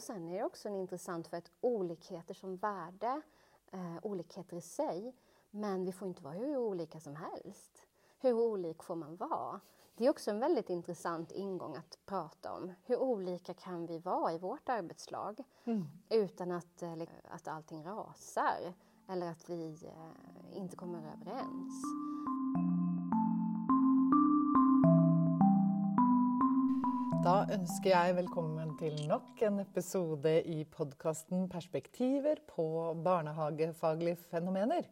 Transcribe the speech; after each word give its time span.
Och 0.00 0.04
sen 0.04 0.28
är 0.28 0.38
det 0.38 0.44
också 0.44 0.68
intressant 0.68 1.28
för 1.28 1.36
att 1.36 1.50
olikheter 1.60 2.34
som 2.34 2.56
värde, 2.56 3.22
eh, 3.72 3.96
olikheter 4.02 4.56
i 4.56 4.60
sig, 4.60 5.14
men 5.50 5.84
vi 5.84 5.92
får 5.92 6.08
inte 6.08 6.22
vara 6.22 6.34
hur 6.34 6.56
olika 6.56 7.00
som 7.00 7.16
helst. 7.16 7.86
Hur 8.18 8.32
olik 8.32 8.82
får 8.82 8.94
man 8.94 9.16
vara? 9.16 9.60
Det 9.94 10.06
är 10.06 10.10
också 10.10 10.30
en 10.30 10.40
väldigt 10.40 10.70
intressant 10.70 11.32
ingång 11.32 11.76
att 11.76 11.98
prata 12.06 12.52
om. 12.52 12.72
Hur 12.84 12.96
olika 12.96 13.54
kan 13.54 13.86
vi 13.86 13.98
vara 13.98 14.32
i 14.32 14.38
vårt 14.38 14.68
arbetslag 14.68 15.44
mm. 15.64 15.84
utan 16.08 16.50
att, 16.50 16.82
eh, 16.82 17.02
att 17.30 17.48
allting 17.48 17.84
rasar 17.84 18.74
eller 19.08 19.30
att 19.30 19.50
vi 19.50 19.78
eh, 19.84 20.58
inte 20.58 20.76
kommer 20.76 20.98
överens? 20.98 21.84
Da 27.20 27.42
ønsker 27.52 27.90
jeg 27.90 28.14
velkommen 28.16 28.70
til 28.80 28.94
nok 29.04 29.42
en 29.44 29.58
episode 29.60 30.30
i 30.48 30.62
podkasten 30.64 31.50
'Perspektiver 31.52 32.40
på 32.48 32.64
barnehagefaglige 33.04 34.16
fenomener'. 34.30 34.88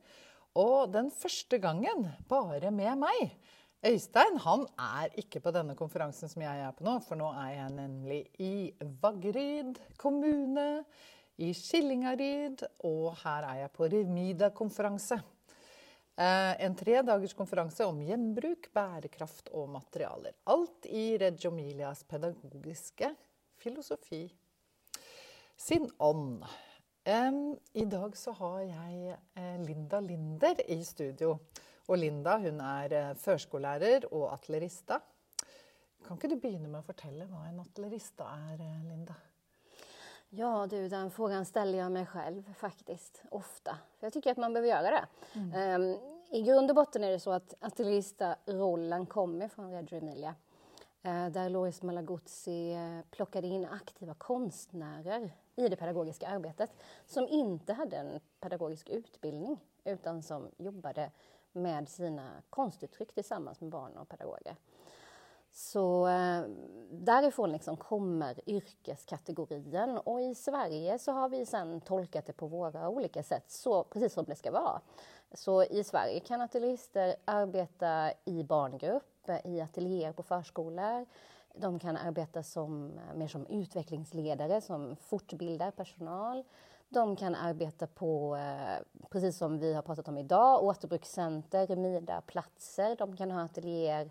Og 0.55 0.93
den 0.93 1.09
første 1.11 1.59
gangen 1.59 2.05
bare 2.29 2.71
med 2.71 3.01
meg. 3.01 3.33
Øystein 3.81 4.37
han 4.45 4.67
er 4.77 5.09
ikke 5.17 5.41
på 5.41 5.55
denne 5.57 5.75
konferansen 5.75 6.29
som 6.29 6.43
jeg 6.43 6.61
er 6.61 6.71
på 6.77 6.85
nå, 6.85 6.99
for 7.01 7.17
nå 7.17 7.33
er 7.33 7.49
jeg 7.63 7.71
nemlig 7.71 8.21
i 8.39 8.75
Vaggeryd 9.01 9.81
kommune, 9.97 10.85
i 11.39 11.53
Skillingaryd, 11.53 12.67
og 12.85 13.17
her 13.25 13.49
er 13.55 13.55
jeg 13.63 13.71
på 13.71 13.85
Remida-konferanse. 13.85 15.23
Eh, 16.19 16.65
en 16.65 16.75
tre 16.75 16.97
dagers 17.07 17.35
konferanse 17.39 17.87
om 17.87 18.01
gjenbruk, 18.03 18.73
bærekraft 18.75 19.53
og 19.55 19.69
materialer. 19.71 20.35
Alt 20.51 20.89
i 20.91 21.13
Reggio 21.21 21.53
Emilias 21.53 22.03
pedagogiske 22.11 23.13
filosofi 23.63 24.25
sin 25.55 25.87
ånd. 25.99 26.43
I 27.73 27.85
dag 27.89 28.17
så 28.17 28.35
har 28.37 28.59
jeg 28.67 29.15
eh, 29.39 29.55
Linda 29.63 30.01
Linder 30.01 30.59
i 30.67 30.83
studio. 30.85 31.39
Og 31.89 31.97
Linda 32.03 32.35
hun 32.43 32.59
er 32.61 32.93
eh, 32.99 33.15
førskolelærer 33.17 34.11
og 34.11 34.27
atlerista. 34.35 34.99
Kan 36.05 36.19
ikke 36.19 36.35
du 36.35 36.37
begynne 36.43 36.69
med 36.69 36.83
å 36.83 36.89
fortelle 36.91 37.31
hva 37.31 37.47
en 37.49 37.63
atlerista 37.63 38.27
är, 38.51 38.61
eh, 38.61 38.85
Linda? 38.91 39.17
Ja 40.31 40.67
du, 40.67 40.89
den 40.89 41.11
frågan 41.11 41.45
ställer 41.45 41.79
jag 41.79 41.93
mig 41.93 42.07
själv 42.07 42.55
faktiskt 42.55 43.23
ofta. 43.31 43.79
För 43.99 44.07
jag 44.07 44.13
tycker 44.13 44.31
att 44.31 44.37
man 44.37 44.53
behöver 44.53 44.69
göra 44.69 44.91
det. 44.91 45.07
Mm. 45.33 45.83
Um, 45.83 45.99
I 46.31 46.43
grund 46.43 46.71
och 46.71 46.77
botten 46.77 47.05
är 47.05 47.11
det 47.11 47.21
så 47.21 47.31
att 47.31 47.55
ateljista-rollen 47.61 49.07
kommer 49.07 49.49
från 49.49 49.71
Reggio 49.71 49.99
Emilia. 49.99 50.35
Uh, 51.07 51.29
där 51.29 51.49
Loris 51.49 51.83
Malaguzzi 51.83 52.75
uh, 52.75 53.01
plockade 53.11 53.47
in 53.47 53.67
aktiva 53.67 54.15
konstnärer 54.15 55.31
i 55.57 55.69
det 55.69 55.77
pedagogiska 55.77 56.29
arbetet 56.29 56.71
som 57.07 57.29
inte 57.29 57.73
hade 57.73 57.97
en 57.97 58.21
pedagogisk 58.41 58.89
utbildning 58.89 59.65
utan 59.85 60.23
som 60.23 60.51
jobbade 60.57 61.11
med 61.53 61.89
sina 61.89 62.31
konstuttryck 62.51 63.15
tillsammans 63.15 63.61
med 63.61 63.71
barn 63.71 63.97
och 63.97 64.09
pedagoger. 64.09 64.57
Så 65.59 66.07
eh, 66.07 66.43
därifrån 66.91 67.53
liksom 67.53 67.77
kommer 67.77 68.41
yrkeskategorien 68.47 69.99
och 69.99 70.21
i 70.21 70.35
Sverige 70.35 70.99
så 70.99 71.13
har 71.13 71.29
vi 71.29 71.47
sen 71.47 71.81
tolkat 71.81 72.27
det 72.27 72.33
på 72.33 72.47
våra 72.47 72.89
olika 72.89 73.23
sätt, 73.23 73.45
så 73.51 73.85
precis 73.85 74.13
som 74.13 74.25
det 74.25 74.37
ska 74.37 74.51
vara. 74.51 74.81
Så 75.35 75.65
i 75.65 75.85
Sverige 75.85 76.21
kan 76.21 76.41
ateljeister 76.41 77.17
arbeta 77.25 78.13
i 78.25 78.43
barngrupp, 78.43 79.31
i 79.45 79.61
ateljéer 79.61 80.13
på 80.13 80.23
förskolor. 80.23 81.07
De 81.55 81.79
kan 81.79 81.97
arbeta 81.97 82.43
som, 82.43 82.99
eh, 82.99 83.17
mer 83.17 83.29
som 83.29 83.47
utvecklingsledare, 83.47 84.61
som 84.61 84.97
fortbildar 84.97 85.71
personal. 85.71 86.45
De 86.89 87.17
kan 87.17 87.35
arbeta 87.35 87.87
på, 87.87 88.37
eh, 88.37 89.07
precis 89.11 89.39
som 89.39 89.59
vi 89.59 89.75
har 89.75 89.83
pratat 89.83 90.09
om 90.09 90.19
idag, 90.19 90.65
återbrukscenter, 90.65 91.67
Remida-platser. 91.67 92.97
De 92.97 93.17
kan 93.17 93.31
ha 93.31 93.43
ateljéer 93.43 94.11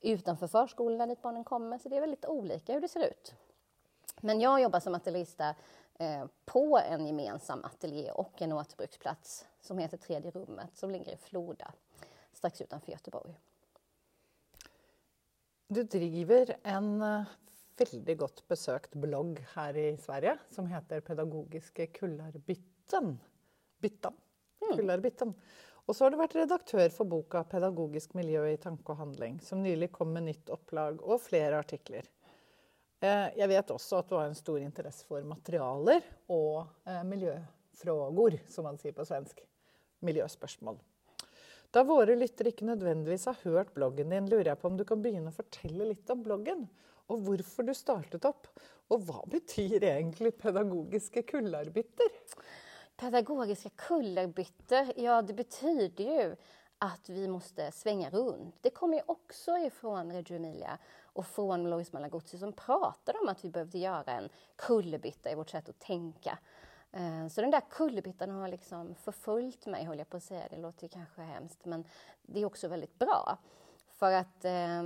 utanför 0.00 0.46
förskolorna 0.46 1.06
dit 1.06 1.22
barnen 1.22 1.44
kommer, 1.44 1.78
så 1.78 1.88
det 1.88 1.96
är 1.96 2.00
väldigt 2.00 2.26
olika 2.26 2.72
hur 2.72 2.80
det 2.80 2.88
ser 2.88 3.06
ut. 3.06 3.34
Men 4.20 4.40
jag 4.40 4.62
jobbar 4.62 4.80
som 4.80 4.94
ateljista 4.94 5.54
eh, 5.98 6.24
på 6.44 6.78
en 6.78 7.06
gemensam 7.06 7.64
ateljé 7.64 8.10
och 8.10 8.42
en 8.42 8.52
återbruksplats 8.52 9.46
som 9.60 9.78
heter 9.78 9.96
Tredje 9.96 10.30
rummet 10.30 10.76
som 10.76 10.90
ligger 10.90 11.12
i 11.12 11.16
Floda 11.16 11.72
strax 12.32 12.60
utanför 12.60 12.92
Göteborg. 12.92 13.40
Du 15.68 15.82
driver 15.82 16.56
en 16.62 17.02
eh, 17.02 17.22
väldigt 17.76 18.18
gott 18.18 18.48
besökt 18.48 18.94
blogg 18.94 19.44
här 19.52 19.76
i 19.76 19.96
Sverige 19.96 20.38
som 20.50 20.66
heter 20.66 21.00
Pedagogiske 21.00 21.86
kullarbytten. 21.86 23.20
Bytten. 23.78 24.12
Mm. 24.60 24.76
Kullarbytten. 24.76 25.34
Och 25.90 25.96
så 25.96 26.04
har 26.04 26.10
du 26.10 26.16
varit 26.16 26.34
redaktör 26.34 26.88
för 26.88 27.04
boka 27.04 27.44
'Pedagogisk 27.44 28.14
miljö 28.14 28.48
i 28.48 28.56
tanke 28.56 28.92
och 28.92 28.98
handling', 28.98 29.40
som 29.40 29.62
nyligen 29.62 29.88
kom 29.88 30.12
med 30.12 30.22
nytt 30.22 30.50
opplag 30.50 31.02
och 31.02 31.20
flera 31.20 31.58
artiklar. 31.58 32.02
Eh, 33.00 33.38
jag 33.38 33.48
vet 33.48 33.70
också 33.70 33.96
att 33.96 34.08
du 34.08 34.14
har 34.14 34.24
en 34.24 34.34
stor 34.34 34.60
intresse 34.60 35.06
för 35.06 35.22
materialer 35.22 36.02
och 36.26 36.66
eh, 36.84 37.04
miljöfrågor 37.04 38.38
som 38.48 38.64
man 38.64 38.78
säger 38.78 38.92
på 38.92 39.04
svensk. 39.04 39.40
Miljöspörsmål. 39.98 40.78
Då 41.70 41.84
våra 41.84 42.14
lyssnare 42.14 42.48
inte 42.48 42.64
nödvändigtvis 42.64 43.26
har 43.26 43.36
hört 43.42 43.74
bloggen 43.74 44.08
din, 44.08 44.30
lurar 44.30 44.46
jag 44.46 44.60
på 44.60 44.68
om 44.68 44.76
du 44.76 44.84
kan 44.84 45.02
börja 45.02 45.32
å 45.38 45.68
lite 45.68 46.12
om 46.12 46.22
bloggen? 46.22 46.66
och 47.10 47.26
varför 47.26 47.62
du 47.62 47.74
startat 47.74 48.24
upp 48.24 48.46
och 48.88 49.06
vad 49.06 49.28
betyder 49.28 49.88
egentligen 49.88 50.32
pedagogiska 50.32 51.22
kullarbytter? 51.22 52.06
Pedagogiska 53.00 53.68
kullerbyttor, 53.76 54.92
ja 54.96 55.22
det 55.22 55.32
betyder 55.32 56.04
ju 56.04 56.36
att 56.78 57.08
vi 57.08 57.28
måste 57.28 57.72
svänga 57.72 58.10
runt. 58.10 58.56
Det 58.60 58.70
kommer 58.70 58.96
ju 58.96 59.02
också 59.06 59.58
ifrån 59.58 60.12
Reggio 60.12 60.36
Emilia 60.36 60.78
och 61.02 61.26
från 61.26 61.70
Lois 61.70 61.92
Malaguzzi 61.92 62.38
som 62.38 62.52
pratade 62.52 63.18
om 63.18 63.28
att 63.28 63.44
vi 63.44 63.50
behövde 63.50 63.78
göra 63.78 64.12
en 64.12 64.28
kullerbytta 64.56 65.30
i 65.30 65.34
vårt 65.34 65.50
sätt 65.50 65.68
att 65.68 65.78
tänka. 65.78 66.38
Eh, 66.92 67.28
så 67.28 67.40
den 67.40 67.50
där 67.50 67.62
kullerbyttan 67.70 68.30
har 68.30 68.48
liksom 68.48 68.94
förföljt 68.94 69.66
mig, 69.66 69.84
höll 69.84 69.98
jag 69.98 70.10
på 70.10 70.16
att 70.16 70.22
säga. 70.22 70.48
Det 70.50 70.58
låter 70.58 70.88
kanske 70.88 71.22
hemskt, 71.22 71.64
men 71.64 71.84
det 72.22 72.40
är 72.40 72.44
också 72.44 72.68
väldigt 72.68 72.98
bra. 72.98 73.38
För 73.88 74.12
att 74.12 74.44
eh, 74.44 74.82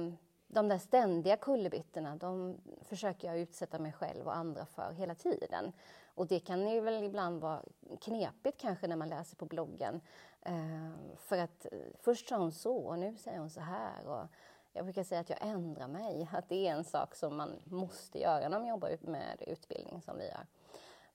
de 0.47 0.69
där 0.69 0.79
ständiga 0.79 1.37
kullerbyttorna, 1.37 2.17
de 2.17 2.61
försöker 2.83 3.29
jag 3.29 3.39
utsätta 3.39 3.79
mig 3.79 3.93
själv 3.93 4.27
och 4.27 4.37
andra 4.37 4.67
för 4.67 4.93
hela 4.93 5.15
tiden. 5.15 5.73
Och 6.15 6.27
det 6.27 6.41
kan 6.41 6.69
ju 6.69 6.81
väl 6.81 7.05
ibland 7.05 7.41
vara 7.41 7.63
knepigt 8.01 8.61
kanske 8.61 8.87
när 8.87 8.97
man 8.97 9.09
läser 9.09 9.37
på 9.37 9.47
bloggen. 9.47 10.01
Eh, 10.43 10.91
för 11.17 11.39
att 11.39 11.67
eh, 11.73 11.79
först 12.01 12.29
sa 12.29 12.37
hon 12.37 12.53
så 12.53 12.77
och 12.77 12.99
nu 12.99 13.17
säger 13.17 13.39
hon 13.39 13.51
så 13.51 13.61
här. 13.61 14.07
Och 14.07 14.27
jag 14.73 14.85
brukar 14.85 15.05
säga 15.05 15.21
att 15.21 15.31
jag 15.31 15.39
ändrar 15.43 15.89
mig, 15.89 16.29
att 16.33 16.49
det 16.49 16.69
är 16.69 16.73
en 16.73 16.85
sak 16.85 17.15
som 17.15 17.37
man 17.37 17.61
måste 17.65 18.19
göra 18.19 18.49
när 18.49 18.59
man 18.59 18.69
jobbar 18.69 18.97
med 19.01 19.43
utbildning 19.47 20.03
som 20.03 20.19
vi 20.19 20.25
gör. 20.25 20.47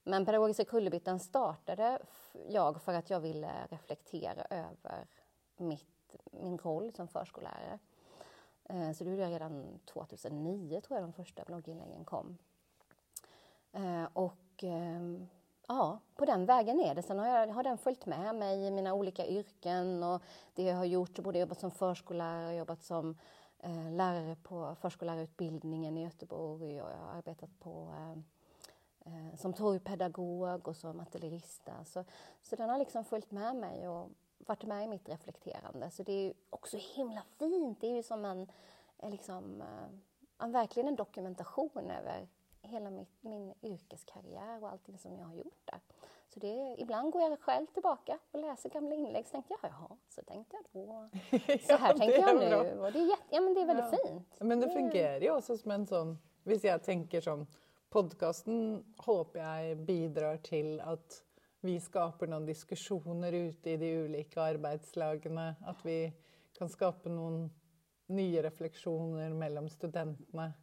Men 0.03 0.25
Pedagogiska 0.25 0.65
kullerbyttan 0.65 1.19
startade 1.19 1.99
jag 2.47 2.81
för 2.81 2.93
att 2.93 3.09
jag 3.09 3.19
ville 3.19 3.67
reflektera 3.69 4.45
över 4.49 5.07
mitt, 5.57 6.16
min 6.31 6.57
roll 6.57 6.93
som 6.93 7.07
förskollärare. 7.07 7.79
Eh, 8.63 8.91
så 8.91 9.03
det 9.03 9.09
gjorde 9.09 9.21
jag 9.21 9.31
redan 9.31 9.79
2009, 9.85 10.81
tror 10.81 10.99
jag 10.99 11.09
de 11.09 11.13
första 11.13 11.43
blogginläggen 11.43 12.05
kom. 12.05 12.37
Eh, 13.71 14.05
och 14.13 14.33
och 14.59 14.64
ehm, 14.64 15.28
ja, 15.68 16.00
på 16.16 16.25
den 16.25 16.46
vägen 16.46 16.80
är 16.80 16.96
det. 16.96 17.02
Sen 17.02 17.20
har, 17.20 17.28
jag, 17.28 17.47
har 17.47 17.64
den 17.64 17.78
följt 17.78 18.06
med 18.06 18.36
mig 18.36 18.68
i 18.68 18.72
mina 18.72 18.94
olika 18.94 19.28
yrken 19.28 20.03
och 20.03 20.22
det 20.53 20.64
jag 20.64 20.75
har 20.75 20.86
gjort, 20.86 21.20
både 21.20 21.40
jobbat 21.40 21.59
som 21.59 21.72
förskollärare 21.72 22.47
och 22.47 22.58
jobbat 22.58 22.84
som 22.84 23.18
eh, 23.59 23.92
lärare 23.92 24.36
på 24.36 24.75
förskollärarutbildningen 24.81 25.97
i 25.97 26.03
Göteborg 26.03 26.81
och 26.81 26.92
jag 26.92 26.97
har 26.97 27.18
arbetat 27.18 27.59
på 27.59 27.94
eh, 27.97 28.12
eh 29.06 29.36
som 29.36 29.53
torgpedagog 29.53 30.67
och 30.67 30.76
som 30.76 31.00
ateljerista. 31.00 31.85
Så, 31.85 32.03
så 32.41 32.55
den 32.55 32.70
har 32.70 32.78
liksom 32.78 33.03
följt 33.03 33.32
med 33.32 33.55
mig 33.55 33.88
och 33.88 34.09
varit 34.38 34.64
med 34.64 34.84
i 34.84 34.88
mitt 34.88 35.09
reflekterande. 35.09 35.91
Så 35.91 36.03
det 36.03 36.14
är 36.14 36.34
också 36.50 36.78
himla 36.96 37.22
fint. 37.38 37.82
Det 37.82 37.88
är 37.88 37.96
ju 37.96 38.03
som 38.03 38.26
en, 38.26 38.47
eh, 38.97 39.09
liksom, 39.09 39.62
eh, 39.62 40.44
en 40.46 40.52
verkligen 40.52 40.88
en 40.88 40.96
dokumentation 40.96 41.91
över 41.91 42.28
hela 42.61 42.90
mitt, 42.90 43.23
min 43.23 43.53
yrkeskarriär 43.61 44.64
och 44.64 44.70
allting 44.70 44.97
som 44.97 45.16
jag 45.16 45.26
har 45.26 45.35
gjort 45.35 45.61
där. 45.66 45.79
Så 46.28 46.40
det, 46.40 46.76
ibland 46.78 47.11
går 47.11 47.22
jag 47.22 47.40
själv 47.40 47.66
tillbaka 47.66 48.20
och 48.32 48.40
läser 48.40 48.70
gamla 48.70 48.96
inlägg 48.96 49.26
så 49.28 49.32
tänkte 49.32 49.53
jag, 49.61 49.72
jaha, 49.72 49.97
så 50.09 50.22
tänkte 50.22 50.56
jag 50.56 50.85
då. 50.88 51.09
Så 51.67 51.73
här 51.73 51.90
ja, 51.94 51.97
tänker 51.97 52.20
jag 52.20 52.40
nu. 52.40 52.79
Och 52.79 52.91
det, 52.91 53.00
är 53.00 53.09
jätte, 53.09 53.23
ja, 53.29 53.41
men 53.41 53.53
det 53.53 53.61
är 53.61 53.66
väldigt 53.66 53.85
ja. 53.91 54.08
fint. 54.08 54.38
Men 54.40 54.59
det 54.59 54.70
fungerar 54.70 55.22
ju 55.22 55.32
också 55.32 55.58
som 55.58 55.72
en 55.72 55.88
sån, 55.88 56.08
om 56.44 56.59
jag 56.64 56.84
tänker 56.84 57.22
som 57.22 57.47
podcasten 57.90 58.85
hoppas 58.97 59.35
jag 59.35 59.78
bidrar 59.78 60.38
till 60.38 60.79
att 60.79 61.23
vi 61.59 61.79
skapar 61.79 62.28
någon 62.28 62.46
diskussioner 62.46 63.34
ute 63.34 63.70
i 63.70 63.78
de 63.78 64.03
olika 64.03 64.41
arbetslagen, 64.41 65.38
att 65.38 65.85
vi 65.85 66.14
kan 66.53 66.70
skapa 66.70 67.09
någon 67.09 67.50
nya 68.05 68.44
reflektioner 68.44 69.29
mellan 69.29 69.70
studenterna 69.70 70.53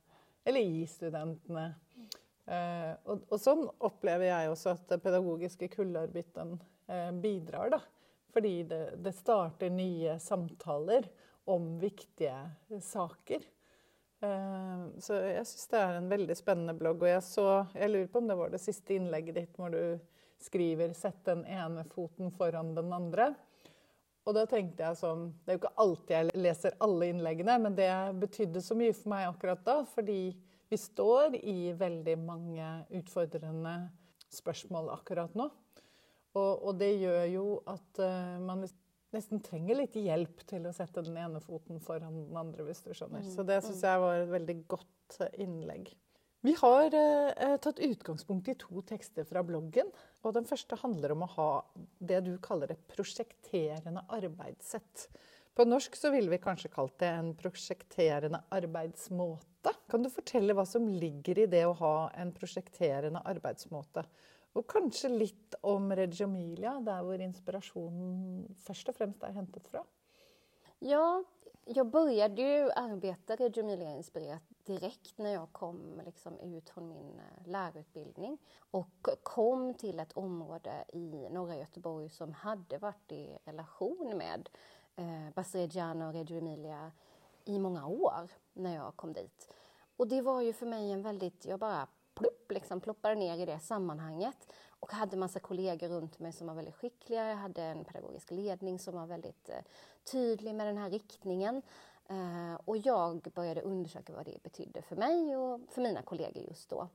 eller 0.45 0.61
i 0.61 0.87
studenterna 0.87 1.75
Eh, 2.47 2.93
og, 3.11 3.25
og, 3.27 3.39
sånn 3.43 3.65
opplever 3.83 4.29
jeg 4.29 4.51
også 4.53 4.77
at 4.77 4.87
det 4.93 5.01
pedagogiske 5.03 5.69
kullarbiten 5.73 6.55
eh, 6.87 7.11
bidrar, 7.11 7.73
da. 7.75 7.81
Fordi 8.37 8.55
det, 8.69 8.81
det, 9.03 9.15
starter 9.17 9.73
nye 9.73 10.19
samtaler 10.23 11.09
om 11.51 11.73
viktige 11.81 12.37
saker. 12.85 13.47
Eh, 14.23 14.85
så 15.03 15.19
jeg 15.25 15.49
syns 15.49 15.73
det 15.73 15.81
er 15.81 15.99
en 15.99 16.13
veldig 16.13 16.37
spennende 16.39 16.77
blogg. 16.79 17.03
Og 17.03 17.11
jeg 17.11 17.25
så 17.27 17.49
Jeg 17.75 17.91
lurer 17.91 18.13
på 18.13 18.23
om 18.23 18.31
det 18.31 18.39
var 18.39 18.53
det 18.53 18.63
siste 18.63 18.95
innlegget 18.95 19.41
ditt 19.41 19.59
hvor 19.59 19.75
du 19.75 19.99
skriver 20.39 20.93
'sett 20.93 21.25
den 21.25 21.47
ene 21.49 21.83
foten 21.89 22.31
foran 22.31 22.75
den 22.77 22.93
andre'. 22.93 23.35
Og 24.27 24.35
da 24.35 24.43
tenkte 24.47 24.83
jeg 24.85 24.99
sånn 25.01 25.31
Det 25.45 25.53
er 25.53 25.57
jo 25.57 25.63
ikke 25.63 25.83
alltid 25.83 26.15
jeg 26.17 26.43
leser 26.45 26.79
alle 26.81 27.11
innleggene, 27.11 27.59
men 27.63 27.75
det 27.75 27.91
betydde 28.21 28.63
så 28.63 28.77
mye 28.79 28.95
for 28.95 29.15
meg 29.15 29.31
akkurat 29.31 29.65
da. 29.65 29.81
Fordi 29.85 30.37
vi 30.71 30.79
står 30.81 31.37
i 31.41 31.73
veldig 31.79 32.17
mange 32.23 32.71
utfordrende 32.99 33.77
spørsmål 34.35 34.91
akkurat 34.97 35.37
nå. 35.39 35.51
Og, 36.37 36.51
og 36.69 36.75
det 36.81 36.93
gjør 37.01 37.23
jo 37.33 37.45
at 37.71 38.03
uh, 38.03 38.37
man 38.45 38.67
nesten 39.15 39.41
trenger 39.45 39.79
litt 39.79 39.95
hjelp 39.97 40.43
til 40.49 40.67
å 40.69 40.75
sette 40.77 41.05
den 41.07 41.17
ene 41.21 41.41
foten 41.41 41.81
foran 41.81 42.19
den 42.27 42.37
andre, 42.37 42.67
hvis 42.67 42.83
du 42.85 42.91
skjønner. 42.93 43.25
Mm, 43.25 43.31
Så 43.33 43.47
det 43.47 43.63
syns 43.65 43.81
mm. 43.81 43.87
jeg 43.89 44.03
var 44.03 44.19
et 44.19 44.35
veldig 44.35 44.57
godt 44.69 45.21
innlegg. 45.47 45.95
Vi 46.47 46.53
har 46.61 46.95
eh, 46.95 47.55
tatt 47.63 47.81
utgangspunkt 47.83 48.49
i 48.53 48.57
to 48.61 48.83
tekster 48.87 49.27
fra 49.27 49.43
bloggen. 49.47 49.89
og 50.23 50.37
Den 50.37 50.47
første 50.47 50.79
handler 50.79 51.15
om 51.17 51.25
å 51.25 51.33
ha 51.33 51.49
det 51.99 52.21
du 52.27 52.37
kaller 52.43 52.71
et 52.75 52.85
prosjekterende 52.93 54.05
arbeidssett. 54.15 55.09
På 55.57 55.65
norsk 55.65 55.95
så 55.97 56.11
ville 56.13 56.29
vi 56.29 56.39
kanskje 56.39 56.69
kalt 56.69 56.99
det 57.01 57.09
en 57.09 57.31
prosjekterende 57.35 58.43
arbeidsmåte. 58.53 59.73
Kan 59.89 60.03
du 60.05 60.11
fortelle 60.13 60.53
hva 60.53 60.67
som 60.69 60.85
ligger 60.85 61.39
i 61.41 61.47
det 61.49 61.63
å 61.65 61.73
ha 61.79 62.11
en 62.13 62.35
prosjekterende 62.37 63.23
arbeidsmåte? 63.25 64.05
Og 64.57 64.67
kanskje 64.69 65.09
litt 65.15 65.57
om 65.65 65.89
Reggio 65.97 66.29
Emilia, 66.29 66.75
der 66.85 67.01
hvor 67.05 67.25
inspirasjonen 67.25 68.55
först 68.67 68.89
och 68.89 68.97
främst 68.97 69.23
är 69.23 69.33
hentet 69.33 69.69
fra? 69.69 69.85
Ja, 70.79 71.25
jag 71.65 71.87
började 71.87 72.43
ju 72.43 72.71
arbeta 72.71 73.37
Reggio 73.37 73.65
Emilia-inspirerat 73.65 74.43
direkt 74.65 75.19
när 75.19 75.33
jag 75.33 75.53
kom 75.53 76.03
liksom 76.05 76.39
ut 76.41 76.71
från 76.71 76.89
min 76.89 77.21
eh, 77.21 77.49
lärarutbildning 77.49 78.39
och 78.59 79.09
kom 79.23 79.75
till 79.75 80.01
ett 80.01 80.13
område 80.13 80.85
i 80.93 81.29
norra 81.31 81.57
Göteborg 81.57 82.09
som 82.09 82.33
hade 82.33 82.79
varit 82.79 83.13
i 83.13 83.39
relation 83.45 84.13
med 84.17 84.49
eh, 84.97 85.35
Basreggiano 85.35 86.07
och 86.07 86.13
Reggio 86.13 86.39
Emilia 86.39 86.93
i 87.45 87.59
många 87.59 87.87
år 87.87 88.29
när 88.53 88.75
jag 88.75 88.97
kom 88.97 89.13
dit. 89.13 89.55
Och 89.97 90.09
det 90.09 90.23
var 90.23 90.41
ju 90.41 90.53
för 90.53 90.67
mig 90.67 90.93
en 90.93 91.03
väldigt, 91.03 91.45
jag 91.45 91.59
bara 91.59 91.89
plupp, 92.15 92.53
liksom 92.53 92.81
ploppade 92.81 93.15
ner 93.15 93.39
i 93.39 93.47
det 93.47 93.61
sammanhanget 93.61 94.53
och 94.81 94.93
hade 94.93 95.17
massa 95.17 95.41
kollegor 95.41 95.89
runt 95.89 96.19
mig 96.19 96.33
som 96.33 96.47
var 96.47 96.55
väldigt 96.55 96.75
skickliga. 96.75 97.29
Jag 97.29 97.37
hade 97.37 97.63
en 97.63 97.85
pedagogisk 97.85 98.31
ledning 98.31 98.79
som 98.79 98.95
var 98.95 99.07
väldigt 99.07 99.49
eh, 99.49 99.65
tydlig 100.13 100.55
med 100.55 100.67
den 100.67 100.79
här 100.79 100.91
riktningen. 100.91 101.63
Eh, 102.09 102.61
och 102.65 102.77
jag 102.77 103.33
började 103.35 103.61
undersöka 103.61 104.13
vad 104.13 104.25
det 104.25 104.43
betydde 104.43 104.83
för 104.83 104.97
mig 104.97 105.37
och 105.37 105.61
för 105.71 105.83
mina 105.83 106.03
kollegor 106.03 106.43
just 106.43 106.71
då. 106.71 106.89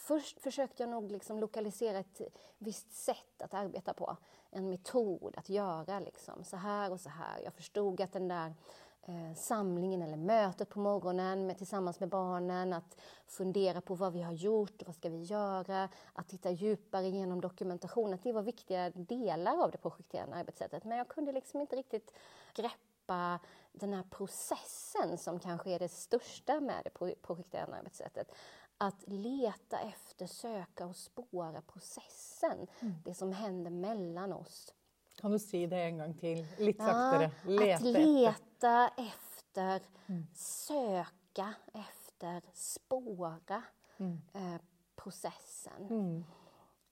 Först 0.00 0.40
försökte 0.40 0.82
jag 0.82 0.90
nog 0.90 1.12
liksom 1.12 1.38
lokalisera 1.38 1.98
ett 1.98 2.20
visst 2.58 2.92
sätt 2.92 3.42
att 3.42 3.54
arbeta 3.54 3.94
på, 3.94 4.16
en 4.50 4.70
metod 4.70 5.34
att 5.36 5.48
göra 5.48 6.00
liksom, 6.00 6.44
så 6.44 6.56
här 6.56 6.92
och 6.92 7.00
så 7.00 7.08
här. 7.08 7.40
Jag 7.44 7.54
förstod 7.54 8.00
att 8.00 8.12
den 8.12 8.28
där 8.28 8.54
eh, 9.02 9.34
samlingen 9.36 10.02
eller 10.02 10.16
mötet 10.16 10.68
på 10.68 10.78
morgonen 10.78 11.46
med, 11.46 11.58
tillsammans 11.58 12.00
med 12.00 12.08
barnen, 12.08 12.72
att 12.72 12.96
fundera 13.26 13.80
på 13.80 13.94
vad 13.94 14.12
vi 14.12 14.22
har 14.22 14.32
gjort 14.32 14.82
och 14.82 14.86
vad 14.86 14.96
ska 14.96 15.08
vi 15.08 15.22
göra, 15.22 15.88
att 16.12 16.28
titta 16.28 16.50
djupare 16.50 17.08
genom 17.08 17.40
dokumentation, 17.40 18.14
att 18.14 18.22
det 18.22 18.32
var 18.32 18.42
viktiga 18.42 18.90
delar 18.90 19.62
av 19.62 19.70
det 19.70 19.78
projekterande 19.78 20.36
arbetssättet. 20.36 20.84
Men 20.84 20.98
jag 20.98 21.08
kunde 21.08 21.32
liksom 21.32 21.60
inte 21.60 21.76
riktigt 21.76 22.14
greppa 22.54 23.40
den 23.72 23.92
här 23.92 24.04
processen 24.10 25.18
som 25.18 25.40
kanske 25.40 25.70
är 25.70 25.78
det 25.78 25.88
största 25.88 26.60
med 26.60 26.80
det 26.84 27.16
projekterande 27.22 27.76
arbetssättet. 27.76 28.32
Att 28.80 29.04
leta 29.06 29.80
efter, 29.80 30.26
söka 30.26 30.86
och 30.86 30.96
spåra 30.96 31.62
processen, 31.62 32.66
mm. 32.80 32.94
det 33.04 33.14
som 33.14 33.32
händer 33.32 33.70
mellan 33.70 34.32
oss. 34.32 34.74
Kan 35.20 35.30
du 35.30 35.38
si 35.38 35.66
det 35.66 35.82
en 35.82 35.98
gång 35.98 36.14
till, 36.14 36.46
lite 36.58 36.84
saktare? 36.84 37.30
Ja, 37.44 37.50
leta 37.50 37.74
att 37.74 37.82
leta 37.82 38.88
efter, 38.88 39.40
efter 39.50 39.80
mm. 40.06 40.26
söka 40.34 41.54
efter, 41.72 42.42
spåra 42.52 43.62
mm. 43.96 44.20
eh, 44.32 44.60
processen. 44.96 45.86
Mm. 45.90 46.24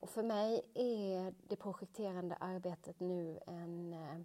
Och 0.01 0.11
för 0.11 0.23
mig 0.23 0.63
är 0.75 1.35
det 1.49 1.57
projekterande 1.57 2.37
arbetet 2.41 3.01
nu 3.01 3.39
en 3.47 3.93
eh, 3.93 4.21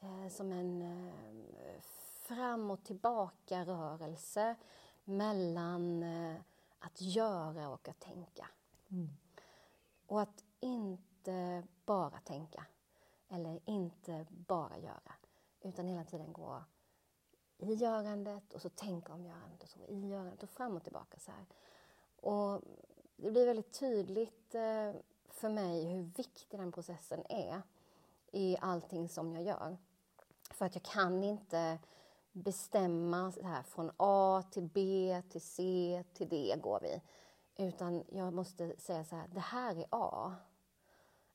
eh, 0.00 0.28
som 0.28 0.52
en 0.52 0.82
eh, 0.82 1.80
fram 2.28 2.70
och 2.70 2.84
tillbaka-rörelse 2.84 4.56
mellan 5.04 6.02
eh, 6.02 6.36
att 6.78 7.00
göra 7.00 7.68
och 7.68 7.88
att 7.88 8.00
tänka. 8.00 8.48
Mm. 8.88 9.08
Och 10.06 10.20
att 10.20 10.44
inte 10.60 11.62
bara 11.84 12.18
tänka, 12.18 12.66
eller 13.28 13.60
inte 13.64 14.26
bara 14.30 14.78
göra, 14.78 15.12
utan 15.60 15.88
hela 15.88 16.04
tiden 16.04 16.32
gå 16.32 16.64
i 17.58 17.74
görandet 17.74 18.54
och 18.54 18.62
så 18.62 18.68
tänka 18.68 19.12
om 19.12 19.24
görandet 19.24 19.62
och 19.62 19.68
så 19.68 19.78
i 19.88 20.08
görandet 20.08 20.42
och 20.42 20.50
fram 20.50 20.76
och 20.76 20.82
tillbaka 20.84 21.18
så 21.18 21.30
här. 21.30 21.46
Och 22.20 22.60
det 23.16 23.30
blir 23.30 23.46
väldigt 23.46 23.72
tydligt 23.72 24.54
eh, 24.54 24.92
för 25.28 25.48
mig 25.48 25.84
hur 25.84 26.02
viktig 26.02 26.60
den 26.60 26.72
processen 26.72 27.22
är 27.28 27.62
i 28.32 28.56
allting 28.60 29.08
som 29.08 29.32
jag 29.32 29.42
gör. 29.42 29.76
För 30.50 30.66
att 30.66 30.74
jag 30.74 30.82
kan 30.82 31.24
inte 31.24 31.78
bestämma 32.32 33.32
så 33.32 33.42
här, 33.42 33.62
från 33.62 33.90
A 33.96 34.42
till 34.50 34.68
B 34.74 35.22
till 35.30 35.40
C 35.40 36.04
till 36.14 36.28
D 36.28 36.56
går 36.62 36.80
vi. 36.80 37.02
Utan 37.64 38.04
jag 38.08 38.32
måste 38.32 38.80
säga 38.80 39.04
så 39.04 39.16
här, 39.16 39.28
det 39.28 39.40
här 39.40 39.76
är 39.76 39.86
A. 39.90 40.34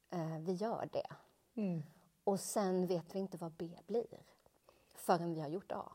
Eh, 0.10 0.40
vi 0.40 0.54
gör 0.54 0.90
det. 0.92 1.16
Mm. 1.62 1.84
Och 2.24 2.40
sen 2.40 2.88
vet 2.88 3.16
vi 3.16 3.19
inte 3.19 3.38
vad 3.38 3.51
B 3.51 3.80
blir 3.88 4.24
förrän 4.95 5.34
vi 5.34 5.42
har 5.42 5.50
gjort 5.50 5.72
A. 5.72 5.92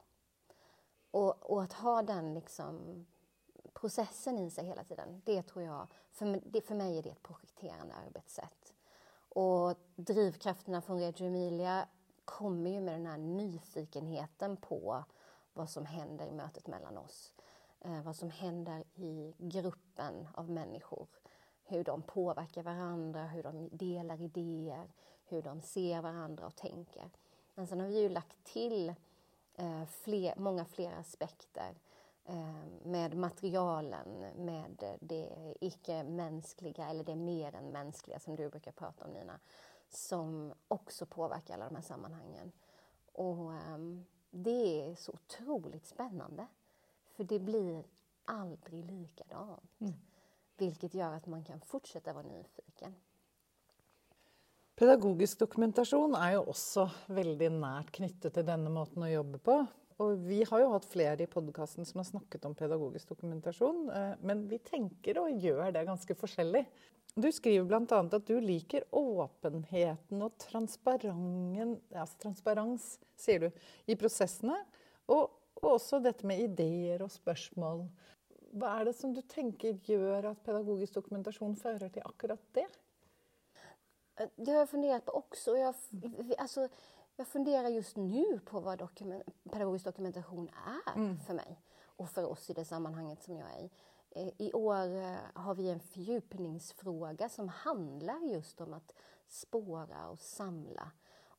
Och, 1.11 1.51
och 1.51 1.63
att 1.63 1.73
ha 1.73 2.03
den 2.03 2.35
liksom 2.35 3.07
processen 3.75 4.39
i 4.39 4.51
sig 4.51 4.67
hela 4.67 4.85
tiden, 4.85 5.23
det 5.25 5.43
tror 5.43 5.65
jag, 5.65 5.87
för, 6.11 6.41
det, 6.45 6.61
för 6.61 6.75
mig 6.75 6.99
är 6.99 7.03
det 7.03 7.11
ett 7.11 7.23
projekterande 7.23 7.95
arbetssätt. 7.95 8.75
Och 9.29 9.75
drivkrafterna 9.97 10.83
från 10.83 11.01
Reggio 11.01 11.27
Emilia 11.27 11.89
kommer 12.29 12.71
ju 12.71 12.81
med 12.81 12.95
den 12.95 13.07
här 13.07 13.19
nyfikenheten 13.19 14.57
på 14.57 15.05
vad 15.53 15.71
som 15.71 15.87
händer 15.87 16.27
i 16.27 16.33
mötet 16.33 16.67
mellan 16.67 16.99
oss. 16.99 17.35
Eh, 17.81 18.03
vad 18.03 18.17
som 18.17 18.31
händer 18.31 18.85
i 18.95 19.35
gruppen 19.39 20.29
av 20.35 20.51
människor. 20.51 21.07
Hur 21.65 21.85
de 21.85 22.03
påverkar 22.03 22.63
varandra, 22.63 23.25
hur 23.25 23.43
de 23.43 23.69
delar 23.73 24.23
idéer, 24.23 24.89
hur 25.25 25.43
de 25.43 25.61
ser 25.61 26.03
varandra 26.03 26.47
och 26.47 26.57
tänker. 26.57 27.11
Men 27.55 27.67
sen 27.67 27.81
har 27.81 27.89
vi 27.89 28.01
ju 28.01 28.09
lagt 28.09 28.45
till 28.45 28.95
eh, 29.55 29.85
fler, 29.85 30.35
många 30.37 30.65
fler 30.65 30.93
aspekter 30.93 31.75
eh, 32.25 32.65
med 32.83 33.17
materialen, 33.17 34.27
med 34.37 34.97
det 35.01 35.55
icke-mänskliga 35.61 36.89
eller 36.89 37.05
det 37.05 37.17
mer 37.17 37.55
än 37.55 37.69
mänskliga 37.69 38.19
som 38.19 38.37
du 38.37 38.49
brukar 38.49 38.73
prata 38.73 39.05
om 39.05 39.11
Nina 39.11 39.41
som 39.89 40.55
också 40.69 41.07
påverkar 41.07 41.55
alla 41.55 41.65
de 41.65 41.75
här 41.75 41.83
sammanhangen. 41.83 42.53
Och 43.13 43.51
um, 43.51 44.05
det 44.31 44.83
är 44.91 44.95
så 44.95 45.13
otroligt 45.13 45.87
spännande. 45.87 46.47
För 47.17 47.25
det 47.25 47.39
blir 47.39 47.85
aldrig 48.25 48.85
likadant. 48.85 49.81
Mm. 49.81 49.93
Vilket 50.57 50.95
gör 50.95 51.13
att 51.13 51.27
man 51.27 51.45
kan 51.45 51.61
fortsätta 51.61 52.13
vara 52.13 52.27
nyfiken. 52.27 52.95
Pedagogisk 54.75 55.39
dokumentation 55.39 56.15
är 56.15 56.31
ju 56.31 56.39
också 56.39 56.91
väldigt 57.07 57.53
närt 57.53 57.91
knyttet 57.91 58.35
till 58.35 58.47
denna 58.47 58.71
måten 58.71 59.03
att 59.03 59.11
jobba 59.11 59.39
på. 59.39 59.67
Och 59.97 60.31
vi 60.31 60.45
har 60.45 60.59
ju 60.59 60.67
haft 60.67 60.91
flera 60.91 61.23
i 61.23 61.27
podcasten 61.27 61.87
som 61.87 61.99
har 61.99 62.05
snackat 62.05 62.45
om 62.45 62.55
pedagogisk 62.55 63.09
dokumentation, 63.09 63.91
eh, 63.91 64.11
men 64.21 64.49
vi 64.49 64.59
tänker 64.59 65.19
och 65.19 65.31
gör 65.31 65.73
det 65.73 65.85
ganska 65.85 66.15
olika. 66.23 66.65
Du 67.19 67.33
skriver 67.33 67.65
bl.a. 67.67 67.99
at 67.99 68.27
du 68.29 68.37
liker 68.39 68.85
åpenheten 68.95 70.21
og 70.23 70.33
altså 70.39 72.21
transparens 72.23 72.85
sier 73.19 73.49
du, 73.49 73.65
i 73.91 73.97
prosessene. 73.99 74.61
Og, 75.11 75.25
og, 75.59 75.73
også 75.75 75.99
dette 76.05 76.27
med 76.29 76.45
ideer 76.45 77.03
og 77.03 77.11
spørsmål. 77.11 77.89
Hva 78.59 78.77
er 78.79 78.89
det 78.89 78.95
som 78.97 79.15
du 79.17 79.21
tenker 79.27 79.81
gjør 79.85 80.31
at 80.31 80.45
pedagogisk 80.47 80.95
dokumentasjon 81.01 81.57
fører 81.59 81.91
til 81.91 82.07
akkurat 82.07 82.45
det? 82.55 82.69
Det 84.37 84.51
har 84.51 84.59
jag 84.59 84.69
funderat 84.69 85.05
på 85.05 85.13
också. 85.13 85.57
Jag, 85.57 85.75
alltså, 86.39 86.69
jag 87.17 87.27
funderar 87.27 87.69
just 87.69 87.97
nu 87.97 88.41
på 88.45 88.61
vad 88.61 88.79
dokument, 88.79 89.23
pedagogisk 89.51 89.85
dokumentation 89.85 90.51
är 90.67 90.97
mm. 90.97 91.19
för 91.27 91.35
mig 91.35 91.61
och 91.85 92.11
för 92.11 92.25
oss 92.25 92.51
i 92.51 92.53
det 92.53 92.65
sammanhanget 92.65 93.23
som 93.23 93.37
jag 93.37 93.49
är 93.59 93.65
i. 93.65 93.71
Eh, 94.11 94.29
I 94.39 94.53
år 94.53 94.97
eh, 94.97 95.17
har 95.35 95.55
vi 95.55 95.71
en 95.71 95.81
fördjupningsfråga 95.81 97.29
som 97.29 97.49
handlar 97.49 98.21
just 98.21 98.61
om 98.61 98.73
att 98.73 98.95
spåra 99.27 100.09
och 100.09 100.19
samla 100.19 100.91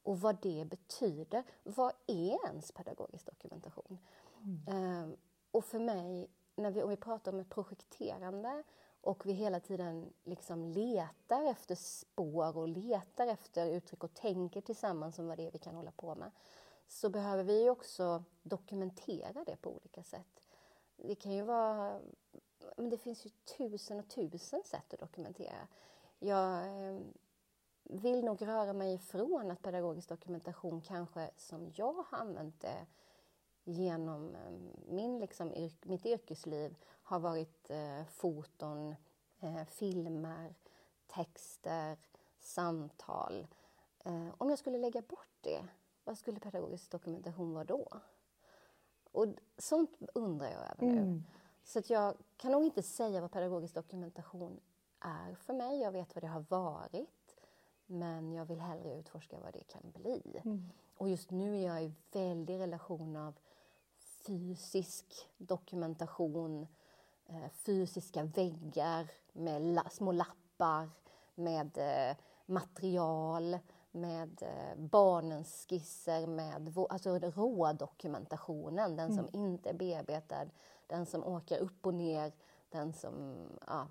och 0.04 0.20
vad 0.20 0.42
det 0.42 0.66
betyder. 0.70 1.44
Vad 1.64 1.94
är 2.08 2.46
ens 2.46 2.72
pedagogisk 2.72 3.26
dokumentation? 3.26 3.98
Mm. 4.68 5.18
Och 5.52 5.66
för 5.66 5.80
mig, 5.80 6.30
när 6.56 6.72
vi, 6.72 6.84
om 6.84 6.90
vi 6.90 6.96
pratar 6.96 7.34
om 7.34 7.40
ett 7.40 7.50
projekterande 7.50 8.64
och 9.02 9.26
vi 9.26 9.34
hela 9.34 9.60
tiden 9.60 10.14
liksom 10.24 10.66
letar 10.66 11.44
efter 11.44 11.76
spår 11.76 12.58
och 12.58 12.68
letar 12.68 13.28
efter 13.28 13.68
uttryck 13.68 14.04
och 14.04 14.14
tänker 14.14 14.62
tillsammans 14.62 15.20
om 15.20 15.28
vad 15.28 15.38
det 15.38 15.48
är 15.48 15.52
vi 15.52 15.60
kan 15.60 15.76
hålla 15.76 15.92
på 15.92 16.16
med, 16.16 16.32
så 16.88 17.10
behöver 17.10 17.44
vi 17.44 17.70
också 17.70 18.24
dokumentera 18.42 19.44
det 19.44 19.56
på 19.62 19.76
olika 19.76 20.04
sätt. 20.04 20.48
Det 20.96 21.16
kan 21.16 21.32
ju 21.32 21.42
vara... 21.42 22.00
Men 22.78 22.90
det 22.90 22.98
finns 22.98 23.26
ju 23.26 23.30
tusen 23.58 24.00
och 24.00 24.10
tusen 24.10 24.64
sätt 24.64 24.94
att 24.94 25.00
dokumentera. 25.00 25.68
Jag 26.20 26.64
eh, 26.64 27.00
vill 27.84 28.26
nog 28.26 28.48
röra 28.48 28.74
mig 28.74 28.94
ifrån 28.94 29.52
att 29.52 29.62
pedagogisk 29.62 30.10
dokumentation 30.10 30.82
kanske, 30.82 31.32
som 31.38 31.72
jag 31.76 31.94
har 31.94 32.20
använt 32.20 32.62
det 32.62 32.86
genom 33.64 34.36
eh, 34.36 34.52
min, 34.88 35.20
liksom, 35.20 35.54
yrk, 35.54 35.86
mitt 35.86 36.06
yrkesliv, 36.06 36.76
har 36.86 37.20
varit 37.20 37.70
eh, 37.70 38.06
foton, 38.06 38.96
eh, 39.40 39.66
filmer, 39.66 40.56
texter, 41.08 41.98
samtal. 42.40 43.48
Eh, 44.06 44.28
om 44.38 44.50
jag 44.50 44.60
skulle 44.60 44.78
lägga 44.78 45.02
bort 45.02 45.38
det, 45.42 45.68
vad 46.04 46.18
skulle 46.18 46.40
pedagogisk 46.40 46.92
dokumentation 46.92 47.54
vara 47.54 47.64
då? 47.64 47.88
Och 49.12 49.26
sånt 49.58 49.92
undrar 50.14 50.48
jag 50.48 50.62
över 50.62 50.86
nu. 50.86 51.02
Mm. 51.02 51.24
Så 51.64 51.80
att 51.80 51.90
jag 51.90 52.16
kan 52.38 52.52
nog 52.52 52.64
inte 52.64 52.84
säga 52.84 53.22
vad 53.22 53.32
pedagogisk 53.32 53.74
dokumentation 53.74 54.60
är 55.00 55.36
för 55.36 55.54
mig. 55.54 55.80
Jag 55.80 55.92
vet 55.92 56.16
vad 56.16 56.24
det 56.24 56.28
har 56.28 56.46
varit, 56.50 57.36
men 57.86 58.34
jag 58.34 58.46
vill 58.46 58.60
hellre 58.60 58.96
utforska 58.96 59.40
vad 59.40 59.54
det 59.54 59.64
kan 59.64 59.92
bli. 59.92 60.42
Mm. 60.46 60.70
Och 60.98 61.10
just 61.10 61.32
nu 61.32 61.58
är 61.58 61.68
jag 61.68 61.84
i 61.84 61.94
väldig 62.12 62.60
relation 62.60 63.16
av 63.16 63.34
fysisk 64.00 65.30
dokumentation, 65.38 66.68
eh, 67.26 67.50
fysiska 67.50 68.24
väggar 68.24 69.12
med 69.34 69.62
la 69.62 69.90
små 69.90 70.12
lappar, 70.12 70.90
med 71.36 71.78
eh, 71.78 72.18
material, 72.46 73.58
med 73.92 74.44
eh, 74.44 74.78
barnens 74.78 75.66
skisser, 75.70 76.28
med 76.28 76.78
alltså 76.90 77.20
rådokumentationen, 77.20 78.96
den 78.96 79.16
som 79.16 79.28
mm. 79.28 79.46
inte 79.46 79.70
är 79.70 79.74
bearbetad, 79.74 80.46
den 80.90 81.06
som 81.06 81.24
åker 81.24 81.58
upp 81.58 81.86
och 81.86 81.94
ner, 81.94 82.32
den 82.70 82.94
som 82.94 83.14
ja, 83.68 83.88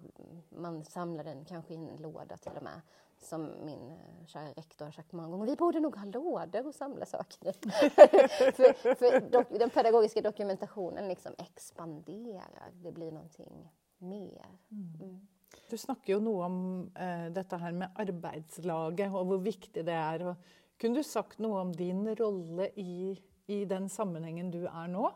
man 0.49 0.85
samlar 0.85 1.25
den 1.25 1.45
kanske 1.45 1.75
i 1.75 1.77
en 1.77 1.97
låda 1.97 2.37
till 2.37 2.53
och 2.57 2.63
med. 2.63 2.81
Som 3.21 3.53
min 3.65 3.91
eh, 3.91 4.27
kära 4.27 4.49
rektor 4.49 4.85
har 4.85 4.93
sagt 4.93 5.13
många 5.13 5.29
gånger, 5.29 5.47
vi 5.47 5.57
borde 5.57 5.81
nog 5.81 5.97
ha 5.97 6.05
lådor 6.05 6.67
och 6.67 6.75
samla 6.75 7.07
saker 7.07 7.53
för, 8.53 8.95
för 8.95 9.21
dok, 9.21 9.47
den 9.51 9.71
pedagogiska 9.71 10.21
dokumentationen 10.21 11.09
liksom 11.09 11.33
expanderar, 11.39 12.71
det 12.73 12.93
blir 12.93 13.13
någonting 13.13 13.73
mer. 13.99 14.47
Mm. 14.71 14.93
mm. 15.01 15.27
Du 15.71 15.77
snakker 15.77 16.13
jo 16.13 16.21
noe 16.23 16.45
om 16.47 16.59
eh, 16.97 17.29
dette 17.33 17.57
her 17.61 17.75
med 17.77 17.97
arbeidslaget 18.01 19.13
og 19.13 19.31
hvor 19.31 19.41
viktig 19.45 19.85
det 19.85 19.97
er. 19.97 20.25
Og 20.31 20.81
kunne 20.81 21.01
du 21.01 21.07
sagt 21.07 21.41
noe 21.43 21.61
om 21.61 21.73
din 21.75 22.05
rolle 22.17 22.71
i, 22.81 23.17
i 23.49 23.65
den 23.69 23.89
sammenhengen 23.93 24.53
du 24.55 24.63
er 24.69 24.89
nå? 24.93 25.11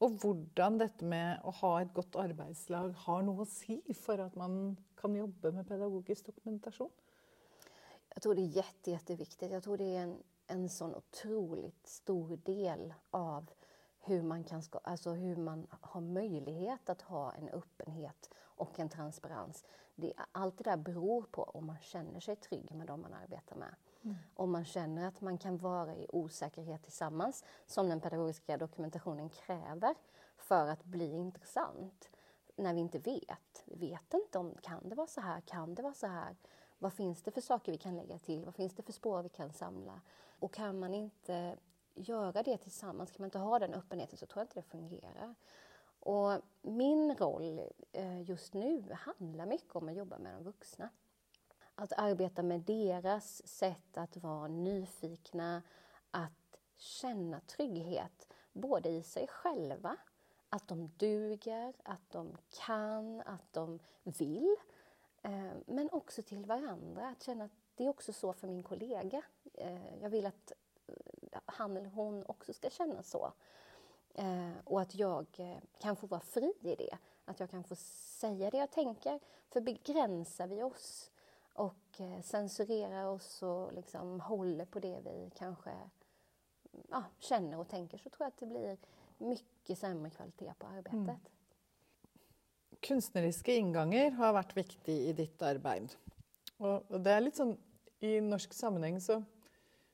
Och 0.00 0.20
hur 0.20 0.78
detta 0.78 1.04
med 1.04 1.40
att 1.44 1.56
ha 1.56 1.82
ett 1.82 1.94
gott 1.94 2.16
arbetslag 2.16 2.88
har 2.88 3.22
att 3.22 3.40
å 3.40 3.44
si 3.44 3.94
för 3.94 4.18
att 4.18 4.34
man 4.34 4.76
kan 4.96 5.14
jobba 5.14 5.50
med 5.50 5.68
pedagogisk 5.68 6.26
dokumentation? 6.26 6.90
Jag 8.08 8.22
tror 8.22 8.34
det 8.34 8.40
är 8.40 8.56
jätte, 8.56 8.90
jätteviktigt. 8.90 9.52
Jag 9.52 9.62
tror 9.62 9.76
det 9.76 9.96
är 9.96 10.02
en, 10.02 10.22
en 10.46 10.68
sån 10.68 10.94
otroligt 10.94 11.86
stor 11.86 12.36
del 12.36 12.94
av 13.10 13.50
hur 14.00 14.22
man, 14.22 14.44
kan, 14.44 14.62
alltså 14.82 15.10
hur 15.10 15.36
man 15.36 15.66
har 15.70 16.00
möjlighet 16.00 16.88
att 16.88 17.02
ha 17.02 17.32
en 17.32 17.48
öppenhet 17.48 18.30
och 18.36 18.80
en 18.80 18.88
transparens. 18.88 19.64
Det, 19.94 20.12
allt 20.32 20.58
det 20.58 20.64
där 20.64 20.76
beror 20.76 21.22
på 21.22 21.42
om 21.42 21.66
man 21.66 21.78
känner 21.80 22.20
sig 22.20 22.36
trygg 22.36 22.74
med 22.74 22.86
dem 22.86 23.00
man 23.00 23.14
arbetar 23.14 23.56
med. 23.56 23.74
Mm. 24.02 24.16
Om 24.34 24.50
man 24.50 24.64
känner 24.64 25.08
att 25.08 25.20
man 25.20 25.38
kan 25.38 25.58
vara 25.58 25.94
i 25.96 26.06
osäkerhet 26.08 26.82
tillsammans, 26.82 27.44
som 27.66 27.88
den 27.88 28.00
pedagogiska 28.00 28.56
dokumentationen 28.56 29.28
kräver 29.28 29.94
för 30.36 30.66
att 30.66 30.84
bli 30.84 31.12
intressant. 31.12 32.10
När 32.56 32.74
vi 32.74 32.80
inte 32.80 32.98
vet. 32.98 33.62
Vi 33.64 33.76
vet 33.76 34.14
inte 34.14 34.38
om 34.38 34.54
kan 34.62 34.88
det 34.88 34.94
vara 34.94 35.06
så 35.06 35.20
här, 35.20 35.40
kan 35.40 35.74
det 35.74 35.82
vara 35.82 35.94
så 35.94 36.06
här? 36.06 36.36
Vad 36.78 36.92
finns 36.92 37.22
det 37.22 37.30
för 37.30 37.40
saker 37.40 37.72
vi 37.72 37.78
kan 37.78 37.96
lägga 37.96 38.18
till? 38.18 38.44
Vad 38.44 38.54
finns 38.54 38.74
det 38.74 38.82
för 38.82 38.92
spår 38.92 39.22
vi 39.22 39.28
kan 39.28 39.52
samla? 39.52 40.00
Och 40.38 40.52
kan 40.52 40.78
man 40.78 40.94
inte 40.94 41.56
göra 41.94 42.42
det 42.42 42.56
tillsammans, 42.56 43.10
kan 43.10 43.22
man 43.22 43.26
inte 43.26 43.38
ha 43.38 43.58
den 43.58 43.74
öppenheten 43.74 44.18
så 44.18 44.26
tror 44.26 44.40
jag 44.40 44.44
inte 44.44 44.60
det 44.60 44.62
fungerar. 44.62 45.34
Och 46.00 46.40
min 46.62 47.14
roll 47.14 47.60
eh, 47.92 48.22
just 48.22 48.54
nu 48.54 48.84
handlar 48.92 49.46
mycket 49.46 49.76
om 49.76 49.88
att 49.88 49.94
jobba 49.94 50.18
med 50.18 50.34
de 50.34 50.44
vuxna. 50.44 50.88
Att 51.80 51.92
arbeta 51.96 52.42
med 52.42 52.60
deras 52.60 53.48
sätt 53.48 53.96
att 53.96 54.16
vara 54.16 54.48
nyfikna, 54.48 55.62
att 56.10 56.58
känna 56.76 57.40
trygghet, 57.40 58.28
både 58.52 58.88
i 58.88 59.02
sig 59.02 59.26
själva, 59.26 59.96
att 60.48 60.68
de 60.68 60.90
duger, 60.96 61.74
att 61.82 62.10
de 62.10 62.36
kan, 62.66 63.20
att 63.20 63.52
de 63.52 63.78
vill, 64.02 64.56
eh, 65.22 65.52
men 65.66 65.90
också 65.92 66.22
till 66.22 66.44
varandra. 66.44 67.08
Att 67.08 67.22
känna 67.22 67.44
att 67.44 67.50
det 67.74 67.84
är 67.84 67.88
också 67.88 68.12
så 68.12 68.32
för 68.32 68.48
min 68.48 68.62
kollega. 68.62 69.22
Eh, 69.54 70.02
jag 70.02 70.10
vill 70.10 70.26
att 70.26 70.52
eh, 70.86 71.40
han 71.44 71.76
eller 71.76 71.90
hon 71.90 72.24
också 72.26 72.52
ska 72.52 72.70
känna 72.70 73.02
så. 73.02 73.32
Och 74.64 74.80
att 74.80 74.94
jag 74.94 75.26
kan 75.78 75.96
få 75.96 76.06
vara 76.06 76.20
fri 76.20 76.52
i 76.60 76.74
det. 76.74 76.98
Att 77.24 77.40
jag 77.40 77.50
kan 77.50 77.64
få 77.64 77.76
säga 77.76 78.50
det 78.50 78.56
jag 78.56 78.70
tänker. 78.70 79.20
För 79.48 79.60
begränsar 79.60 80.46
vi 80.46 80.62
oss 80.62 81.10
och 81.52 82.00
eh, 82.00 82.20
censurerar 82.20 83.06
oss 83.06 83.42
och 83.42 83.72
liksom 83.72 84.20
håller 84.20 84.64
på 84.64 84.80
det 84.80 85.00
vi 85.04 85.30
kanske 85.36 85.70
ja, 86.88 87.04
känner 87.18 87.58
och 87.58 87.68
tänker 87.68 87.98
så 87.98 88.10
tror 88.10 88.24
jag 88.24 88.28
att 88.28 88.38
det 88.38 88.46
blir 88.46 88.76
mycket 89.18 89.78
sämre 89.78 90.10
kvalitet 90.10 90.52
på 90.58 90.66
arbetet. 90.66 90.92
Mm. 90.92 91.16
Kunstneriske 92.80 93.56
ingångar 93.56 94.10
har 94.10 94.32
varit 94.32 94.56
viktig 94.56 94.98
i 94.98 95.12
ditt 95.12 95.42
arbete. 95.42 95.94
Och 96.56 97.00
det 97.00 97.10
är 97.10 97.20
lite 97.20 97.36
sån, 97.36 97.56
I 97.98 98.20
norsk 98.20 98.52
sammanhang 98.52 99.00
så 99.00 99.24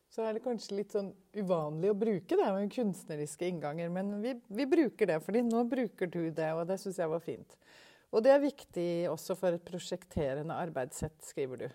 så 0.08 0.22
är 0.22 0.34
det 0.34 0.40
kanske 0.40 0.74
lite 0.74 0.92
sån 0.92 1.14
uvanlig 1.32 1.88
att 1.88 1.96
bruka 1.96 2.36
det 2.36 2.52
med 2.52 2.72
kunstneriske 2.72 3.48
ingångar 3.48 3.88
Men 3.88 4.22
vi, 4.22 4.40
vi 4.46 4.66
brukar 4.66 5.06
det, 5.06 5.20
för 5.20 5.32
nu 5.32 5.64
brukar 5.64 6.06
du 6.06 6.30
det, 6.30 6.52
och 6.52 6.66
det 6.66 6.78
tycker 6.78 7.02
jag 7.02 7.08
var 7.08 7.20
fint. 7.20 7.58
Och 8.16 8.22
det 8.22 8.30
är 8.30 8.38
viktigt 8.38 9.10
också 9.10 9.36
för 9.36 9.52
ett 9.52 9.64
projekterande 9.64 10.54
arbetssätt, 10.54 11.24
skriver 11.24 11.56
du. 11.56 11.70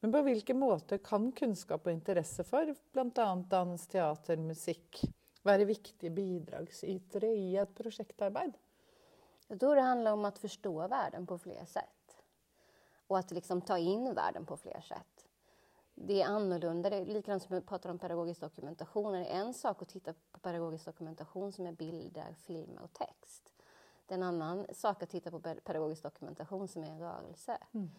Men 0.00 0.12
på 0.12 0.22
vilka 0.22 0.54
måte 0.54 0.98
kan 0.98 1.32
kunskap 1.32 1.86
och 1.86 1.92
intresse 1.92 2.44
för 2.44 2.74
bland 2.92 3.18
annat 3.18 3.50
dans, 3.50 3.86
teater, 3.86 4.36
musik 4.36 5.00
vara 5.42 5.64
viktiga 5.64 6.10
bidragsytor 6.10 7.24
i 7.24 7.56
ett 7.56 7.74
projektarbete? 7.74 8.58
Jag 9.46 9.60
tror 9.60 9.76
det 9.76 9.82
handlar 9.82 10.12
om 10.12 10.24
att 10.24 10.38
förstå 10.38 10.88
världen 10.88 11.26
på 11.26 11.38
fler 11.38 11.64
sätt. 11.64 12.16
Och 13.06 13.18
att 13.18 13.30
liksom 13.30 13.60
ta 13.60 13.78
in 13.78 14.14
världen 14.14 14.46
på 14.46 14.56
fler 14.56 14.80
sätt 14.80 15.28
det 15.94 16.22
är 16.22 16.26
annorlunda. 16.26 16.90
Det 16.90 16.96
är 16.96 17.04
likadant 17.04 17.42
som 17.42 17.56
vi 17.56 17.62
pratar 17.62 17.90
om 17.90 17.98
pedagogisk 17.98 18.40
dokumentation. 18.40 19.12
Det 19.12 19.18
är 19.18 19.40
en 19.40 19.54
sak 19.54 19.82
att 19.82 19.88
titta 19.88 20.14
på 20.32 20.38
pedagogisk 20.38 20.84
dokumentation 20.84 21.52
som 21.52 21.66
är 21.66 21.72
bilder, 21.72 22.34
filmer 22.38 22.82
och 22.82 22.92
text. 22.92 23.52
Det 24.08 24.14
är 24.14 24.18
en 24.18 24.22
annan 24.22 24.66
sak 24.72 25.02
att 25.02 25.10
titta 25.10 25.30
på 25.30 25.40
pedagogisk 25.40 26.02
dokumentation 26.02 26.68
som 26.68 26.82
är 26.82 26.86
en 26.86 26.98
rörelse. 26.98 27.58
Mm. 27.72 27.90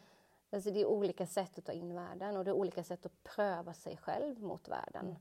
Alltså 0.50 0.72
det 0.72 0.82
är 0.82 0.86
olika 0.86 1.28
sätt 1.28 1.58
att 1.58 1.66
ta 1.66 1.72
in 1.72 1.94
världen 1.94 2.38
och 2.38 2.46
det 2.46 2.52
är 2.52 2.56
olika 2.56 2.84
sätt 2.84 3.06
att 3.06 3.24
pröva 3.24 3.74
sig 3.74 3.98
själv 3.98 4.42
mot 4.42 4.68
världen. 4.68 5.06
Mm. 5.06 5.16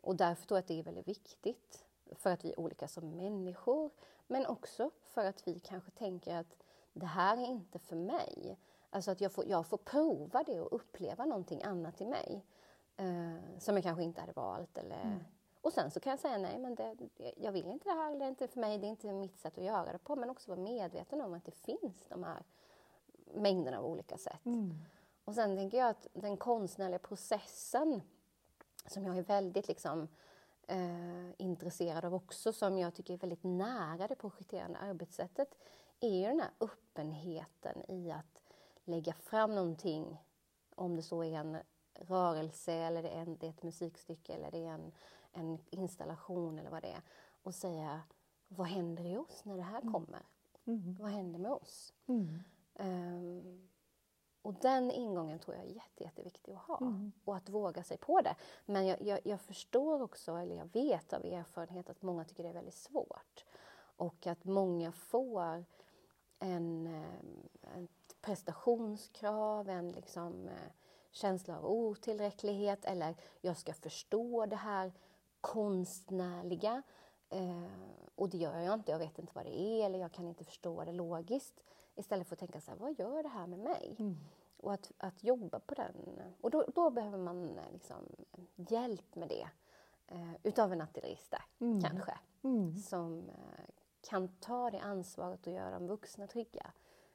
Och 0.00 0.16
därför 0.16 0.46
tror 0.46 0.56
jag 0.56 0.62
att 0.62 0.68
det 0.68 0.78
är 0.78 0.82
väldigt 0.82 1.08
viktigt 1.08 1.84
för 2.12 2.30
att 2.30 2.44
vi 2.44 2.52
är 2.52 2.60
olika 2.60 2.88
som 2.88 3.10
människor 3.10 3.90
men 4.26 4.46
också 4.46 4.90
för 5.02 5.24
att 5.24 5.48
vi 5.48 5.58
kanske 5.58 5.90
tänker 5.90 6.36
att 6.36 6.56
det 6.92 7.06
här 7.06 7.36
är 7.36 7.46
inte 7.46 7.78
för 7.78 7.96
mig. 7.96 8.58
Alltså 8.90 9.10
att 9.10 9.20
jag 9.20 9.32
får, 9.32 9.46
jag 9.46 9.66
får 9.66 9.78
prova 9.78 10.42
det 10.42 10.60
och 10.60 10.72
uppleva 10.72 11.24
någonting 11.24 11.62
annat 11.62 12.00
i 12.00 12.06
mig. 12.06 12.44
Eh, 12.96 13.58
som 13.58 13.74
jag 13.74 13.82
kanske 13.82 14.02
inte 14.04 14.20
hade 14.20 14.32
valt. 14.32 14.78
Eller... 14.78 15.02
Mm. 15.02 15.18
Och 15.60 15.72
sen 15.72 15.90
så 15.90 16.00
kan 16.00 16.10
jag 16.10 16.20
säga 16.20 16.38
nej, 16.38 16.58
men 16.58 16.74
det, 16.74 16.96
jag 17.36 17.52
vill 17.52 17.66
inte 17.66 17.88
det 17.88 17.94
här, 17.94 18.12
eller 18.12 18.28
inte 18.28 18.48
för 18.48 18.60
mig, 18.60 18.78
det 18.78 18.86
är 18.86 18.90
inte 18.90 19.12
mitt 19.12 19.38
sätt 19.38 19.58
att 19.58 19.64
göra 19.64 19.92
det 19.92 19.98
på. 19.98 20.16
Men 20.16 20.30
också 20.30 20.50
vara 20.50 20.60
medveten 20.60 21.20
om 21.20 21.34
att 21.34 21.44
det 21.44 21.50
finns 21.50 22.06
de 22.08 22.24
här 22.24 22.42
mängderna 23.34 23.78
av 23.78 23.86
olika 23.86 24.18
sätt. 24.18 24.46
Mm. 24.46 24.74
Och 25.24 25.34
sen 25.34 25.56
tänker 25.56 25.78
jag 25.78 25.88
att 25.88 26.06
den 26.12 26.36
konstnärliga 26.36 26.98
processen, 26.98 28.02
som 28.86 29.04
jag 29.04 29.18
är 29.18 29.22
väldigt 29.22 29.68
liksom, 29.68 30.08
eh, 30.66 31.30
intresserad 31.38 32.04
av 32.04 32.14
också, 32.14 32.52
som 32.52 32.78
jag 32.78 32.94
tycker 32.94 33.14
är 33.14 33.18
väldigt 33.18 33.44
nära 33.44 34.08
det 34.08 34.14
projekterande 34.14 34.78
arbetssättet, 34.78 35.54
är 36.00 36.20
ju 36.20 36.26
den 36.26 36.40
här 36.40 36.50
öppenheten 36.60 37.90
i 37.90 38.10
att 38.10 38.42
lägga 38.84 39.12
fram 39.12 39.54
någonting, 39.54 40.24
om 40.74 40.96
det 40.96 41.02
så 41.02 41.24
är 41.24 41.32
en 41.32 41.58
rörelse 41.94 42.72
eller 42.72 43.02
det 43.02 43.08
är, 43.08 43.20
en, 43.20 43.36
det 43.36 43.46
är 43.46 43.50
ett 43.50 43.62
musikstycke 43.62 44.32
eller 44.32 44.50
det 44.50 44.64
är 44.64 44.70
en, 44.70 44.92
en 45.32 45.58
installation 45.70 46.58
eller 46.58 46.70
vad 46.70 46.82
det 46.82 46.88
är 46.92 47.02
och 47.42 47.54
säga 47.54 48.02
vad 48.48 48.66
händer 48.66 49.04
i 49.04 49.16
oss 49.16 49.44
när 49.44 49.56
det 49.56 49.62
här 49.62 49.80
Mm. 49.80 49.92
kommer? 49.92 50.22
Vad 51.00 51.10
händer 51.10 51.38
med 51.38 51.52
oss? 51.52 51.94
Mm. 52.06 52.38
Ehm, 52.74 53.68
och 54.42 54.54
den 54.54 54.90
ingången 54.90 55.38
tror 55.38 55.56
jag 55.56 55.64
är 55.64 55.68
jätte, 55.70 56.04
jätteviktig 56.04 56.52
att 56.52 56.58
ha 56.58 56.78
Mm. 56.78 57.12
och 57.24 57.36
att 57.36 57.48
våga 57.48 57.82
sig 57.82 57.96
på 57.98 58.20
det. 58.20 58.34
Men 58.66 58.86
jag, 58.86 59.02
jag, 59.02 59.20
jag 59.24 59.40
förstår 59.40 60.02
också, 60.02 60.32
eller 60.36 60.56
jag 60.56 60.72
vet 60.72 61.12
av 61.12 61.24
erfarenhet 61.24 61.90
att 61.90 62.02
många 62.02 62.24
tycker 62.24 62.42
det 62.42 62.48
är 62.48 62.54
väldigt 62.54 62.74
svårt 62.74 63.44
och 63.96 64.26
att 64.26 64.44
många 64.44 64.92
får 64.92 65.64
en, 66.38 66.86
eh, 66.86 67.82
ett 67.82 68.16
prestationskrav, 68.20 69.68
en 69.68 69.92
liksom, 69.92 70.48
eh, 70.48 70.70
känsla 71.10 71.58
av 71.58 71.66
otillräcklighet 71.66 72.84
eller 72.84 73.16
jag 73.40 73.56
ska 73.56 73.72
förstå 73.74 74.46
det 74.46 74.56
här 74.56 74.92
konstnärliga. 75.48 76.82
Eh, 77.30 77.62
och 78.14 78.28
det 78.28 78.38
gör 78.38 78.58
jag 78.58 78.74
inte, 78.74 78.90
jag 78.90 78.98
vet 78.98 79.18
inte 79.18 79.32
vad 79.34 79.44
det 79.44 79.60
är 79.60 79.86
eller 79.86 79.98
jag 79.98 80.12
kan 80.12 80.26
inte 80.26 80.44
förstå 80.44 80.84
det 80.84 80.92
logiskt. 80.92 81.60
Istället 81.94 82.26
för 82.28 82.34
att 82.34 82.40
tänka 82.40 82.60
så 82.60 82.70
här, 82.70 82.78
vad 82.78 82.98
gör 82.98 83.22
det 83.22 83.28
här 83.28 83.46
med 83.46 83.58
mig? 83.58 83.96
Mm. 83.98 84.16
Och 84.56 84.72
att, 84.72 84.92
att 84.98 85.24
jobba 85.24 85.60
på 85.60 85.74
den. 85.74 86.20
Och 86.40 86.50
då, 86.50 86.64
då 86.74 86.90
behöver 86.90 87.18
man 87.18 87.58
eh, 87.58 87.72
liksom 87.72 88.08
hjälp 88.56 89.14
med 89.14 89.28
det. 89.28 89.48
Eh, 90.06 90.32
utav 90.42 90.72
en 90.72 90.80
där, 91.30 91.42
Mm. 91.60 91.80
kanske. 91.80 92.18
Mm. 92.42 92.76
Som 92.76 93.30
kan 94.00 94.28
ta 94.28 94.70
det 94.70 94.80
ansvaret 94.80 95.46
och 95.46 95.52
göra 95.52 95.70
de 95.70 95.86
vuxna 95.86 96.26
trygga 96.26 96.72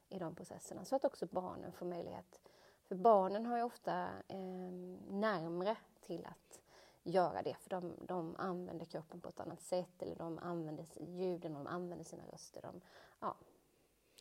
i 0.10 0.20
de 0.20 0.36
processerna. 0.36 0.86
Så 0.86 0.96
att 0.96 1.06
också 1.06 1.26
barnen 1.26 1.72
får 1.72 1.86
möjlighet. 1.86 2.42
För 2.84 2.96
barnen 2.96 3.46
har 3.46 3.58
ju 3.58 3.64
ofta 3.64 4.08
eh, 4.28 4.72
närmre 5.10 5.76
till 6.02 6.26
att 6.26 6.63
göra 7.04 7.42
det. 7.42 7.56
För 7.60 7.70
de, 7.70 7.94
de 8.02 8.36
använder 8.36 8.86
kroppen 8.86 9.22
på 9.22 9.30
ett 9.30 9.40
annat 9.40 9.62
sätt. 9.62 10.02
Eller 10.02 10.16
de 10.16 10.40
använder 10.40 10.86
ljuden, 11.00 11.54
de 11.54 11.68
använder 11.68 12.06
sina 12.06 12.24
röster. 12.32 12.62
De, 12.62 12.82
ja, 13.20 13.36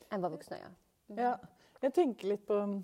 än 0.08 0.20
vad 0.20 0.30
vuxna 0.30 0.58
gör. 0.58 0.74
Mm. 1.08 1.24
Ja, 1.24 1.38
jag 1.80 1.94
tänker 1.94 2.28
lite 2.28 2.46
på 2.46 2.82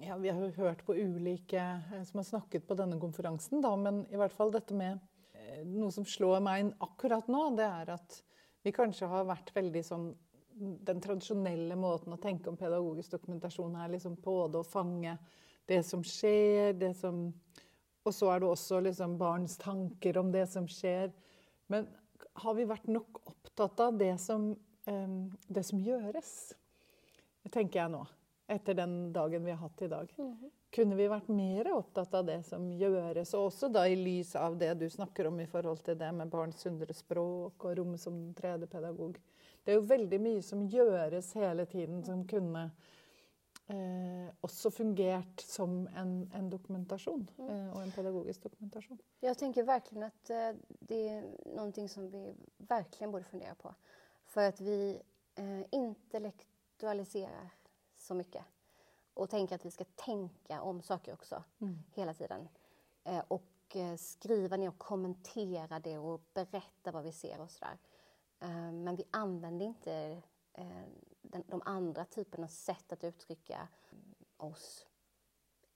ja, 0.00 0.16
Vi 0.16 0.28
har 0.28 0.48
hört 0.48 0.86
på 0.86 0.92
olika 0.92 1.80
eh, 1.94 2.02
som 2.02 2.18
har 2.18 2.24
snackat 2.24 2.66
på 2.66 2.74
denna 2.74 3.00
konferensen, 3.00 3.62
då, 3.62 3.76
men 3.76 4.06
i 4.10 4.16
varje 4.16 4.28
fall 4.28 4.52
detta 4.52 4.74
med 4.74 4.98
eh, 5.32 5.88
som 5.88 6.04
slår 6.04 6.40
mig 6.40 6.72
akkurat 6.78 7.28
nu 7.28 7.56
det 7.56 7.62
är 7.62 7.90
att 7.90 8.22
vi 8.62 8.72
kanske 8.72 9.04
har 9.04 9.24
varit 9.24 9.56
väldigt 9.56 9.86
sånn 9.86 10.16
mm, 10.52 10.84
Den 10.84 11.00
traditionella 11.00 11.76
måten 11.76 12.12
att 12.12 12.22
tänka 12.22 12.50
om 12.50 12.56
pedagogisk 12.56 13.10
dokumentation 13.10 13.76
är 13.76 13.88
liksom 13.88 14.16
på 14.16 14.44
att 14.44 14.66
fånga 14.66 15.18
det 15.64 15.82
som 15.82 16.04
sker 16.04 16.72
det 16.72 16.94
som 16.94 17.40
Og 18.06 18.14
så 18.14 18.30
er 18.30 18.42
det 18.42 18.50
også 18.50 18.80
liksom 18.86 19.16
barns 19.18 19.56
tanker 19.58 20.18
om 20.20 20.30
det 20.34 20.46
som 20.50 20.68
skjer. 20.70 21.10
Men 21.72 21.88
har 22.42 22.54
vi 22.54 22.68
vært 22.68 22.86
nok 22.90 23.20
opptatt 23.26 23.80
av 23.82 23.98
det 23.98 24.14
som, 24.22 24.52
eh, 24.86 25.16
det 25.48 25.64
som 25.66 25.80
gjøres? 25.82 26.54
Det 27.42 27.52
tenker 27.52 27.80
jeg 27.80 27.90
nå, 27.90 28.06
etter 28.48 28.74
den 28.74 29.12
dagen 29.12 29.44
vi 29.44 29.50
har 29.50 29.58
hatt 29.58 29.82
i 29.82 29.88
dag. 29.88 30.12
Mhm. 30.18 30.50
Kunne 30.72 30.96
vi 30.96 31.08
vært 31.08 31.28
mer 31.28 31.72
opptatt 31.72 32.14
av 32.14 32.26
det 32.26 32.44
som 32.44 32.70
gjøres, 32.70 33.34
og 33.34 33.50
også 33.50 33.72
da 33.72 33.86
i 33.86 33.94
lys 33.94 34.34
av 34.36 34.58
det 34.58 34.78
du 34.78 34.86
snakker 34.90 35.26
om 35.26 35.40
i 35.40 35.46
forhold 35.46 35.82
til 35.82 35.94
det 35.96 36.12
med 36.14 36.30
barns 36.30 36.60
sunne 36.60 36.86
språk 36.92 37.64
og 37.64 37.78
rommet 37.78 38.00
som 38.00 38.34
tredje 38.34 38.66
pedagog. 38.66 39.16
Det 39.64 39.72
er 39.72 39.80
jo 39.80 39.86
veldig 39.86 40.20
mye 40.20 40.42
som 40.42 40.68
gjøres 40.68 41.32
hele 41.34 41.64
tiden 41.66 42.04
som 42.04 42.24
kunne 42.26 42.70
eh, 43.66 44.34
också 44.40 44.70
fungert 44.70 45.40
som 45.40 45.88
en, 45.96 46.30
en 46.34 46.50
dokumentation 46.50 47.30
eh, 47.38 47.76
och 47.76 47.82
en 47.82 47.92
pedagogisk 47.92 48.42
dokumentation. 48.42 48.98
Jag 49.20 49.38
tänker 49.38 49.62
verkligen 49.62 50.02
att 50.02 50.30
eh, 50.30 50.52
det 50.66 51.08
är 51.08 51.24
någonting 51.56 51.88
som 51.88 52.10
vi 52.10 52.34
verkligen 52.56 53.12
borde 53.12 53.24
fundera 53.24 53.54
på. 53.54 53.74
För 54.24 54.48
att 54.48 54.60
vi 54.60 55.02
eh, 55.34 55.62
intellektualiserar 55.70 57.50
så 57.96 58.14
mycket 58.14 58.44
och 59.14 59.30
tänker 59.30 59.54
att 59.54 59.66
vi 59.66 59.70
ska 59.70 59.84
tänka 59.84 60.62
om 60.62 60.82
saker 60.82 61.12
också 61.12 61.44
hela 61.94 62.14
tiden. 62.14 62.48
Eh, 63.04 63.22
och 63.28 63.76
eh, 63.76 63.96
skriva 63.96 64.56
ner 64.56 64.68
och 64.68 64.78
kommentera 64.78 65.78
det 65.78 65.98
och 65.98 66.20
berätta 66.34 66.92
vad 66.92 67.04
vi 67.04 67.12
ser 67.12 67.40
och 67.40 67.50
sådär. 67.50 67.78
Men 68.72 68.96
vi 68.96 69.04
använder 69.10 69.66
inte 69.66 70.22
Eh, 70.56 70.84
den, 71.22 71.44
de 71.46 71.62
andra 71.64 72.04
typerna 72.04 72.44
av 72.44 72.48
sätt 72.48 72.92
att 72.92 73.04
uttrycka 73.04 73.68
oss 74.36 74.86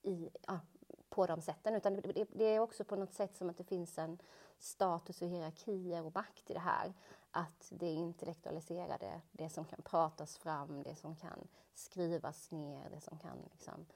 i, 0.03 0.31
ja, 0.47 0.61
på 1.09 1.27
de 1.27 1.41
sätten. 1.41 1.75
Utan 1.75 1.95
det, 1.97 2.27
det, 2.33 2.45
är 2.45 2.61
också 2.61 2.85
på 2.85 2.97
något 2.97 3.15
sätt 3.15 3.37
som 3.37 3.51
att 3.51 3.57
det 3.57 3.65
finns 3.65 3.99
en 3.99 4.19
status 4.59 5.23
och 5.23 5.29
hierarkier 5.29 6.05
och 6.05 6.15
makt 6.15 6.51
i 6.51 6.55
det 6.55 6.61
här. 6.61 6.95
Att 7.31 7.69
det 7.71 7.93
intellektualiserade, 7.93 9.21
det 9.33 9.51
som 9.51 9.65
kan 9.65 9.83
pratas 9.83 10.39
fram, 10.39 10.83
det 10.83 10.95
som 10.95 11.17
kan 11.17 11.49
skrivas 11.75 12.51
ner, 12.51 12.91
det 12.91 13.01
som 13.01 13.19
kan 13.19 13.39
liksom, 13.53 13.87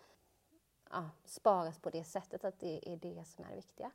ja, 0.91 1.11
sparas 1.25 1.79
på 1.79 1.91
det 1.91 2.05
sättet, 2.05 2.45
att 2.45 2.59
det 2.59 2.93
är 2.93 2.97
det 2.97 3.25
som 3.25 3.45
är 3.45 3.49
det 3.49 3.57
viktiga. 3.57 3.91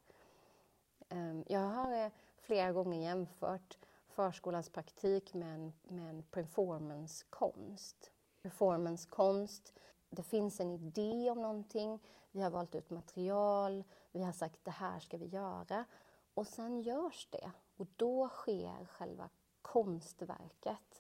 Ehm, 1.09 1.43
jag 1.47 1.59
har 1.59 2.05
eh, 2.05 2.11
flera 2.37 2.71
gånger 2.71 3.01
jämfört 3.01 3.77
förskolans 4.19 4.69
praktik 4.69 5.33
med 5.33 5.55
en, 5.55 5.73
med 5.83 6.09
en 6.09 6.23
performancekonst. 6.23 8.11
Performancekonst, 8.41 9.73
det 10.09 10.23
finns 10.23 10.59
en 10.59 10.71
idé 10.71 11.29
om 11.31 11.41
någonting, 11.41 11.99
vi 12.31 12.41
har 12.41 12.49
valt 12.49 12.75
ut 12.75 12.89
material, 12.89 13.83
vi 14.11 14.23
har 14.23 14.31
sagt 14.31 14.59
det 14.63 14.71
här 14.71 14.99
ska 14.99 15.17
vi 15.17 15.25
göra 15.25 15.85
och 16.33 16.47
sen 16.47 16.81
görs 16.81 17.27
det 17.31 17.51
och 17.77 17.87
då 17.95 18.29
sker 18.29 18.85
själva 18.85 19.29
konstverket. 19.61 20.99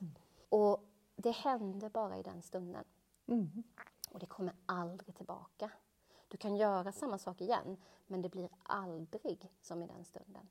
Och 0.49 0.83
det 1.15 1.31
händer 1.31 1.89
bara 1.89 2.17
i 2.17 2.23
den 2.23 2.41
stunden 2.41 2.85
Mm. 3.27 3.63
och 4.09 4.19
det 4.19 4.25
kommer 4.25 4.53
aldrig 4.65 5.15
tillbaka. 5.15 5.71
Du 6.27 6.37
kan 6.37 6.55
göra 6.55 6.91
samma 6.91 7.17
sak 7.17 7.41
igen, 7.41 7.77
men 8.07 8.21
det 8.21 8.29
blir 8.29 8.49
aldrig 8.63 9.51
som 9.61 9.83
i 9.83 9.87
den 9.87 10.05
stunden. 10.05 10.49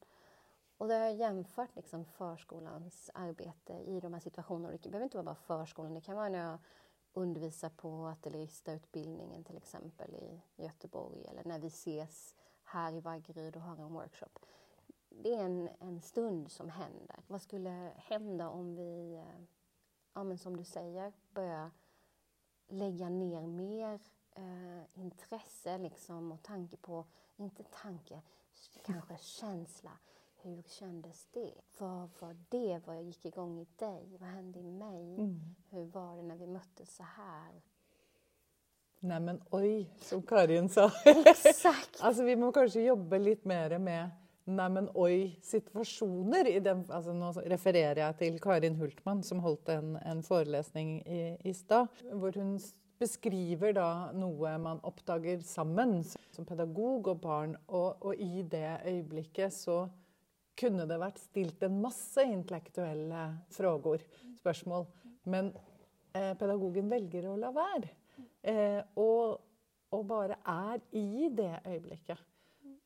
Och 0.78 0.88
då 0.88 0.94
har 0.94 1.00
jag 1.00 1.14
jämfört 1.14 1.76
liksom 1.76 2.04
förskolans 2.04 3.10
arbete 3.14 3.72
i 3.72 4.00
de 4.00 4.12
här 4.12 4.20
situationerna. 4.20 4.78
Det 4.82 4.88
behöver 4.88 5.04
inte 5.04 5.16
vara 5.16 5.24
bara 5.24 5.34
förskolan, 5.34 5.94
det 5.94 6.00
kan 6.00 6.16
vara 6.16 6.28
när 6.28 6.50
jag 6.50 6.58
undervisar 7.12 7.68
på 7.68 8.06
ateljeristautbildningen 8.06 9.44
till 9.44 9.56
exempel 9.56 10.14
i 10.14 10.40
Göteborg 10.56 11.24
eller 11.24 11.44
när 11.44 11.58
vi 11.58 11.66
ses 11.66 12.34
här 12.62 12.92
i 12.92 13.00
Vaggeryd 13.00 13.56
och 13.56 13.62
har 13.62 13.76
en 13.76 13.92
workshop. 13.92 14.38
Det 15.08 15.34
är 15.34 15.44
en, 15.44 15.68
en 15.80 16.00
stund 16.00 16.50
som 16.50 16.70
händer. 16.70 17.16
Vad 17.26 17.42
skulle 17.42 17.92
hända 17.96 18.48
om 18.48 18.76
vi, 18.76 19.14
eh, 19.14 19.44
ja 20.14 20.24
men 20.24 20.38
som 20.38 20.56
du 20.56 20.64
säger, 20.64 21.12
börjar 21.30 21.70
lägga 22.68 23.08
ner 23.08 23.46
mer 23.46 24.00
eh, 24.30 25.00
intresse 25.00 25.78
liksom 25.78 26.32
och 26.32 26.42
tanke 26.42 26.76
på, 26.76 27.04
inte 27.36 27.62
tanke, 27.62 28.22
kanske 28.84 29.16
känsla. 29.16 29.90
Hur 30.42 30.62
kändes 30.62 31.26
det? 31.32 31.54
Vad 31.78 32.08
var 32.20 32.36
det? 32.48 32.80
Vad 32.86 33.02
gick 33.02 33.24
igång 33.24 33.58
i 33.60 33.66
dig? 33.78 34.16
Vad 34.20 34.28
hände 34.28 34.58
i 34.58 34.62
mig? 34.70 35.14
Mm. 35.18 35.40
Hur 35.70 35.84
var 35.84 36.16
det 36.16 36.22
när 36.22 36.36
vi 36.36 36.46
möttes 36.46 36.96
så 36.96 37.02
här? 37.02 37.62
Nei, 39.00 39.20
men 39.20 39.42
oi, 39.50 39.86
som 40.00 40.22
Karin 40.22 40.68
sa. 40.68 40.90
Exakt! 41.04 42.00
altså, 42.00 42.22
vi 42.28 42.36
må 42.36 42.52
kanskje 42.52 42.82
jobbe 42.82 43.18
litt 43.18 43.44
mer 43.44 43.76
med 43.78 44.10
nei, 44.48 44.68
men 44.68 44.88
oi-situasjoner. 44.94 46.46
i 46.48 46.58
den- 46.60 46.86
Altså, 46.90 47.12
nå 47.12 47.32
refererer 47.46 48.00
jeg 48.00 48.16
til 48.18 48.40
Karin 48.40 48.76
Hultmann, 48.76 49.22
som 49.22 49.38
holdt 49.44 49.68
en, 49.68 49.96
en 49.96 50.22
forelesning 50.22 51.02
i, 51.06 51.36
i 51.44 51.52
stad, 51.54 51.86
hun 52.12 52.56
s- 52.58 52.74
beskriver 52.98 53.72
da 53.72 54.10
noe 54.12 54.56
man 54.58 54.80
oppdager 54.82 55.40
sammen 55.46 56.00
som 56.32 56.44
pedagog 56.44 57.06
og 57.08 57.20
barn, 57.20 57.56
og, 57.68 57.96
og 58.02 58.14
i 58.18 58.42
det 58.42 58.80
øyeblikket 58.86 59.52
så 59.52 59.88
kunne 60.58 60.86
det 60.90 60.98
vært 61.00 61.20
stilt 61.22 61.62
en 61.66 61.78
masse 61.82 62.22
intellektuelle 62.26 63.24
frågor, 63.54 64.02
spørsmål, 64.40 64.86
men 65.30 65.52
eh, 66.16 66.34
pedagogen 66.38 66.90
velger 66.90 67.28
å 67.30 67.36
la 67.40 67.52
være. 67.54 67.92
Eh, 68.42 68.80
og, 68.98 69.38
og 69.94 70.06
bare 70.08 70.40
er 70.48 70.82
i 70.98 71.28
det 71.34 71.52
øyeblikket. 71.66 72.24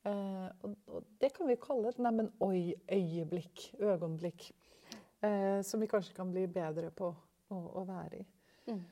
Eh, 0.05 0.49
og, 0.67 0.75
og 0.91 1.05
det 1.23 1.31
kan 1.37 1.49
vi 1.49 1.61
kalle 1.63 1.93
et 1.93 2.01
neimen 2.03 2.33
oi-øyeblikk, 2.43 3.69
øyeblikk, 3.81 4.49
eh, 5.23 5.61
som 5.67 5.83
vi 5.83 5.91
kanskje 5.91 6.17
kan 6.17 6.33
bli 6.33 6.49
bedre 6.51 6.91
på 6.95 7.13
å, 7.13 7.61
å 7.79 7.87
være 7.89 8.23
i. 8.23 8.27
Mm. 8.73 8.83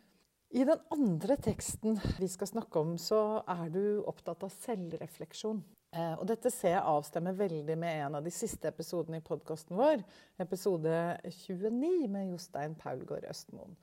I 0.51 0.65
den 0.67 0.81
andre 0.91 1.37
teksten 1.39 1.99
vi 2.19 2.27
skal 2.31 2.49
snakke 2.51 2.81
om, 2.83 2.97
så 2.99 3.41
er 3.47 3.69
du 3.71 3.83
opptatt 4.11 4.43
av 4.47 4.51
selvrefleksjon. 4.55 5.61
Eh, 5.91 6.13
og 6.15 6.27
dette 6.31 6.53
ser 6.55 6.77
jeg 6.77 6.87
avstemmer 6.87 7.35
veldig 7.35 7.75
med 7.79 8.05
en 8.05 8.19
av 8.21 8.27
de 8.27 8.31
siste 8.35 8.69
episodene 8.71 9.19
i 9.19 9.25
podkasten 9.27 9.75
vår, 9.79 10.05
episode 10.39 10.93
29 11.27 12.07
med 12.13 12.31
Jostein 12.31 12.77
Paulgaard 12.79 13.27
Østmoen. 13.31 13.75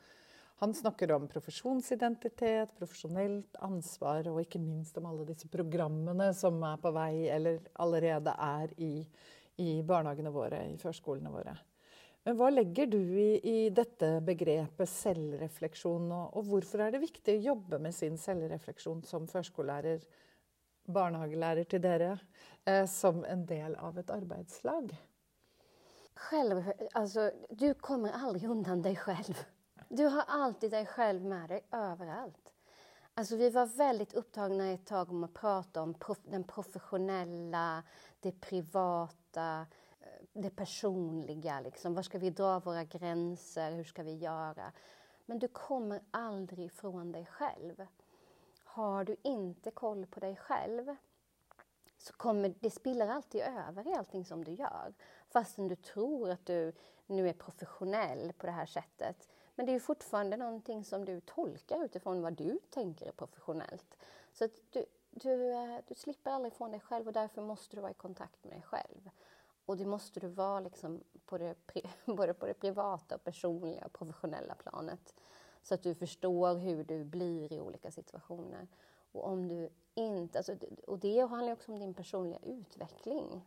Han 0.61 0.73
snakker 0.73 1.11
om 1.13 1.27
profesjonsidentitet, 1.29 2.71
profesjonelt 2.79 3.59
ansvar 3.61 4.25
og 4.31 4.39
ikke 4.41 4.61
minst 4.63 4.95
om 4.97 5.05
alle 5.09 5.27
disse 5.27 5.49
programmene 5.53 6.31
som 6.33 6.63
er 6.65 6.79
på 6.81 6.93
vei 6.95 7.27
eller 7.29 7.59
allerede 7.83 8.33
er 8.41 8.71
i, 8.81 8.93
i 9.61 9.73
barnehagene 9.85 10.31
våre, 10.33 10.63
i 10.71 10.79
førskolene 10.81 11.33
våre. 11.33 11.53
Men 12.25 12.39
hva 12.39 12.47
legger 12.51 12.89
du 12.89 12.99
i, 12.99 13.29
i 13.37 13.57
dette 13.69 14.15
begrepet 14.25 14.89
selvrefleksjon, 14.89 16.09
og, 16.09 16.39
og, 16.39 16.47
hvorfor 16.49 16.87
er 16.87 16.95
det 16.95 17.03
viktig 17.03 17.37
å 17.37 17.45
jobbe 17.51 17.79
med 17.83 17.95
sin 17.95 18.17
selvrefleksjon 18.19 19.03
som 19.07 19.29
førskolelærer, 19.29 20.01
barnehagelærer 20.87 21.63
til 21.63 21.83
dere, 21.83 22.17
eh, 22.65 22.85
som 22.85 23.23
en 23.25 23.45
del 23.45 23.75
av 23.75 23.99
ett 23.99 24.09
arbetslag? 24.09 24.95
Själv, 26.15 26.63
alltså, 26.93 27.31
du 27.49 27.73
kommer 27.73 28.11
aldrig 28.11 28.49
undan 28.49 28.81
dig 28.81 28.95
själv. 28.95 29.45
Du 29.89 30.05
har 30.05 30.23
alltid 30.27 30.71
dig 30.71 30.85
själv 30.85 31.25
med 31.25 31.49
dig 31.49 31.61
överallt. 31.71 32.53
Alltså 33.13 33.35
vi 33.35 33.49
var 33.49 33.65
väldigt 33.65 34.13
upptagna 34.13 34.71
ett 34.71 34.85
tag 34.85 35.09
om 35.09 35.23
att 35.23 35.33
prata 35.33 35.81
om 35.81 35.93
prof 35.93 36.17
den 36.23 36.43
professionella, 36.43 37.83
det 38.19 38.31
privata, 38.31 39.65
eh, 39.99 40.25
det 40.33 40.49
personliga. 40.49 41.59
Liksom. 41.59 41.93
Var 41.93 42.03
ska 42.03 42.17
vi 42.17 42.29
dra 42.29 42.59
våra 42.59 42.83
gränser? 42.83 43.71
Hur 43.71 43.83
ska 43.83 44.03
vi 44.03 44.15
göra? 44.15 44.71
Men 45.25 45.39
du 45.39 45.47
kommer 45.47 46.01
aldrig 46.11 46.65
ifrån 46.65 47.11
dig 47.11 47.25
själv. 47.25 47.85
Har 48.77 49.03
du 49.03 49.15
inte 49.23 49.71
koll 49.71 50.05
på 50.05 50.19
dig 50.19 50.35
själv 50.35 50.95
så 51.97 52.13
kommer 52.13 52.53
det 52.59 52.71
spiller 52.71 53.07
alltid 53.07 53.41
över 53.41 53.87
i 53.87 53.93
allting 53.93 54.25
som 54.25 54.43
du 54.43 54.51
gör. 54.51 54.93
Fastän 55.29 55.67
du 55.67 55.75
tror 55.75 56.29
att 56.29 56.45
du 56.45 56.73
nu 57.05 57.29
är 57.29 57.33
professionell 57.33 58.33
på 58.37 58.45
det 58.45 58.51
här 58.51 58.65
sättet 58.65 59.29
men 59.55 59.65
det 59.65 59.75
är 59.75 59.79
fortfarande 59.79 60.37
någonting 60.37 60.83
som 60.83 61.05
du 61.05 61.21
tolkar 61.21 61.85
utifrån 61.85 62.21
vad 62.21 62.33
du 62.33 62.59
tänker 62.69 63.05
är 63.07 63.11
professionellt. 63.11 63.97
Så 64.33 64.45
att 64.45 64.51
du, 64.69 64.85
du, 65.09 65.51
eh, 65.51 65.79
du 65.87 65.95
slipper 65.95 66.31
aldrig 66.31 66.53
från 66.53 66.71
dig 66.71 66.79
själv 66.79 67.07
och 67.07 67.13
därför 67.13 67.41
måste 67.41 67.75
du 67.75 67.81
vara 67.81 67.91
i 67.91 67.95
kontakt 67.95 68.43
med 68.43 68.53
dig 68.53 68.61
själv. 68.61 69.09
Och 69.65 69.77
det 69.77 69.85
måste 69.85 70.19
du 70.19 70.27
vara 70.27 70.59
liksom 70.59 71.03
på 71.25 71.37
det, 71.37 71.55
både 72.05 72.33
på 72.33 72.45
det 72.45 72.53
privata, 72.53 73.17
personliga 73.17 73.85
och 73.85 73.93
professionella 73.93 74.55
planet. 74.55 75.13
Så 75.67 75.73
att 75.73 75.83
du 75.83 75.95
förstår 75.95 76.55
hur 76.55 76.83
du 76.83 77.03
blir 77.03 77.53
i 77.53 77.59
olika 77.59 77.91
situationer. 77.91 78.67
Och 79.11 79.27
om 79.27 79.47
du 79.47 79.69
inte, 79.93 80.39
alltså, 80.39 80.55
och 80.87 80.99
det 80.99 81.19
handlar 81.19 81.53
också 81.53 81.71
om 81.71 81.79
din 81.79 81.93
personliga 81.93 82.39
utveckling. 82.43 83.41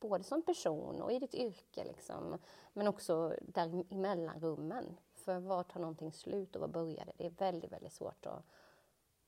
Både 0.00 0.24
som 0.24 0.42
person 0.42 1.02
och 1.02 1.12
i 1.12 1.18
ditt 1.18 1.34
yrke, 1.34 1.84
liksom, 1.84 2.38
men 2.72 2.88
också 2.88 3.36
där 3.42 3.84
i 3.92 3.96
mellanrummen. 3.96 4.96
För 5.12 5.38
var 5.38 5.62
tar 5.62 5.80
någonting 5.80 6.12
slut 6.12 6.56
och 6.56 6.60
var 6.60 6.68
börjar 6.68 7.04
det? 7.04 7.12
Det 7.16 7.26
är 7.26 7.30
väldigt, 7.30 7.72
väldigt 7.72 7.92
svårt 7.92 8.26
att, 8.26 8.44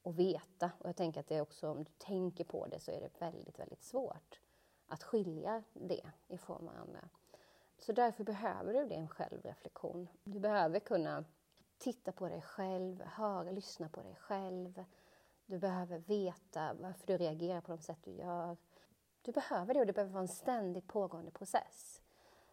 att 0.02 0.14
veta. 0.14 0.70
Och 0.78 0.88
jag 0.88 0.96
tänker 0.96 1.20
att 1.20 1.28
det 1.28 1.36
är 1.36 1.42
också, 1.42 1.68
om 1.68 1.84
du 1.84 1.90
tänker 1.98 2.44
på 2.44 2.66
det 2.66 2.80
så 2.80 2.90
är 2.90 3.00
det 3.00 3.20
väldigt, 3.20 3.58
väldigt 3.58 3.82
svårt 3.82 4.40
att 4.86 5.02
skilja 5.02 5.62
det 5.72 6.10
ifrån 6.28 6.66
varandra. 6.66 7.08
Så 7.78 7.92
därför 7.92 8.24
behöver 8.24 8.74
du 8.74 8.86
din 8.86 9.08
självreflektion. 9.08 10.08
Du 10.24 10.40
behöver 10.40 10.80
kunna 10.80 11.24
titta 11.78 12.12
på 12.12 12.28
dig 12.28 12.42
själv, 12.42 13.02
höra, 13.02 13.50
lyssna 13.50 13.88
på 13.88 14.02
dig 14.02 14.16
själv. 14.20 14.84
Du 15.46 15.58
behöver 15.58 15.98
veta 15.98 16.74
varför 16.74 17.06
du 17.06 17.16
reagerar 17.16 17.60
på 17.60 17.72
de 17.72 17.78
sätt 17.78 17.98
du 18.04 18.10
gör. 18.10 18.56
Du 19.22 19.32
behöver 19.32 19.74
det 19.74 19.80
och 19.80 19.86
det 19.86 19.92
behöver 19.92 20.12
vara 20.12 20.22
en 20.22 20.28
ständigt 20.28 20.86
pågående 20.86 21.30
process. 21.30 22.02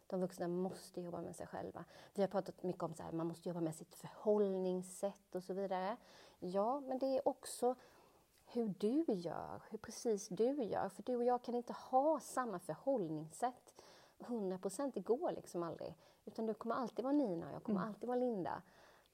De 0.08 0.22
vuxna 0.22 0.48
måste 0.48 1.02
jobba 1.02 1.22
med 1.22 1.36
sig 1.36 1.48
själva. 1.48 1.86
Vi 2.14 2.22
har 2.22 2.30
pratat 2.30 2.64
mycket 2.64 2.84
om 2.84 2.92
att 2.92 3.14
man 3.14 3.28
måste 3.28 3.50
jobba 3.50 3.62
med 3.62 3.76
sitt 3.76 3.96
förhållningssätt 3.96 5.36
och 5.36 5.44
så 5.44 5.54
vidare. 5.54 5.98
Ja, 6.40 6.80
men 6.80 6.98
det 6.98 7.18
är 7.18 7.28
också 7.28 7.76
hur 8.46 8.74
du 8.78 9.04
gör, 9.08 9.62
hur 9.70 9.78
precis 9.78 10.28
du 10.28 10.64
gör. 10.64 10.90
För 10.90 11.04
du 11.04 11.16
och 11.16 11.24
jag 11.24 11.44
kan 11.44 11.56
inte 11.56 11.74
ha 11.74 12.20
samma 12.20 12.60
förhållningssätt 12.60 13.74
100 14.20 14.58
procent. 14.58 14.94
Det 14.94 15.02
går 15.02 15.32
liksom 15.32 15.64
aldrig. 15.64 15.98
Utan 16.26 16.46
du 16.46 16.54
kommer 16.54 16.76
alltid 16.76 17.04
vara 17.04 17.14
Nina 17.14 17.48
och 17.48 17.54
jag 17.54 17.64
kommer 17.64 17.80
mm. 17.80 17.90
alltid 17.90 18.08
vara 18.08 18.20
Linda. 18.20 18.62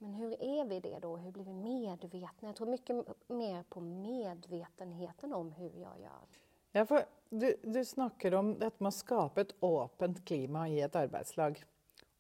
Men 0.02 0.14
hur 0.14 0.44
är 0.44 0.66
vi 0.66 0.80
det 0.80 1.00
då? 1.00 1.18
Hur 1.18 1.32
blir 1.32 1.44
vi 1.44 1.54
medvetna? 1.54 2.48
Jag 2.48 2.56
tror 2.56 2.68
mycket 2.68 2.96
mer 3.28 3.64
på 3.70 3.80
medvetenheten 3.82 5.34
om 5.34 5.52
hur 5.52 5.72
jag 5.76 6.00
gör. 6.00 6.28
Ja, 6.72 6.86
for 6.86 7.04
du, 7.30 7.56
du, 7.64 7.86
snakker 7.86 8.34
om 8.34 8.54
dette 8.60 8.84
med 8.84 8.94
å 8.94 8.96
skape 8.96 9.42
et 9.42 9.56
åpent 9.60 10.26
klima 10.26 10.70
i 10.70 10.82
ett 10.82 10.96
arbetslag 10.96 11.64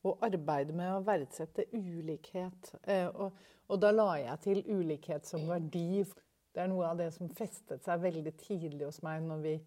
och 0.01 0.23
arbeta 0.25 0.73
med 0.73 0.95
å 0.95 0.99
verdsette 0.99 1.65
ulikhet. 1.71 2.75
Eh, 2.83 3.07
och 3.07 3.33
og, 3.69 3.79
da 3.79 3.91
la 3.91 4.19
jag 4.19 4.41
till 4.41 4.63
ulikhet 4.65 5.25
som 5.25 5.47
verdi. 5.47 6.05
Det 6.51 6.59
är 6.59 6.67
noe 6.67 6.87
av 6.87 6.97
det 6.97 7.11
som 7.11 7.29
festet 7.29 7.83
sig 7.83 7.97
väldigt 7.97 8.37
tidigt 8.37 8.81
hos 8.81 9.01
mig 9.01 9.21
när 9.21 9.37
vi 9.37 9.59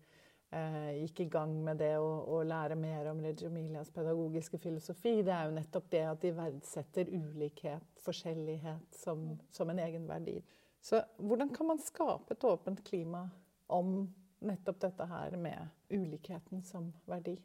gikk 0.53 1.21
i 1.21 1.29
gang 1.33 1.53
med 1.65 1.79
det 1.81 1.95
å, 1.97 2.09
å 2.29 2.43
lære 2.45 2.77
mer 2.77 3.09
om 3.11 3.21
Reggio 3.25 3.49
Emilias 3.49 3.91
pedagogiske 3.91 4.59
filosofi. 4.61 5.15
Det 5.25 5.33
er 5.33 5.49
jo 5.49 5.55
nettopp 5.57 5.87
det 5.93 6.03
at 6.11 6.25
de 6.25 6.33
verdsetter 6.37 7.09
ulikhet, 7.13 7.87
forskjellighet, 8.05 8.91
som, 9.05 9.31
som 9.51 9.73
en 9.73 9.81
egen 9.81 10.05
verdi. 10.11 10.37
Så 10.83 11.01
hvordan 11.17 11.55
kan 11.55 11.71
man 11.73 11.81
skape 11.81 12.35
et 12.35 12.45
åpent 12.45 12.83
klima 12.85 13.29
om 13.73 14.05
nettopp 14.43 14.81
dette 14.81 15.05
her 15.05 15.37
med 15.37 15.69
ulikheten 15.89 16.63
som 16.63 16.93
verdi 17.05 17.39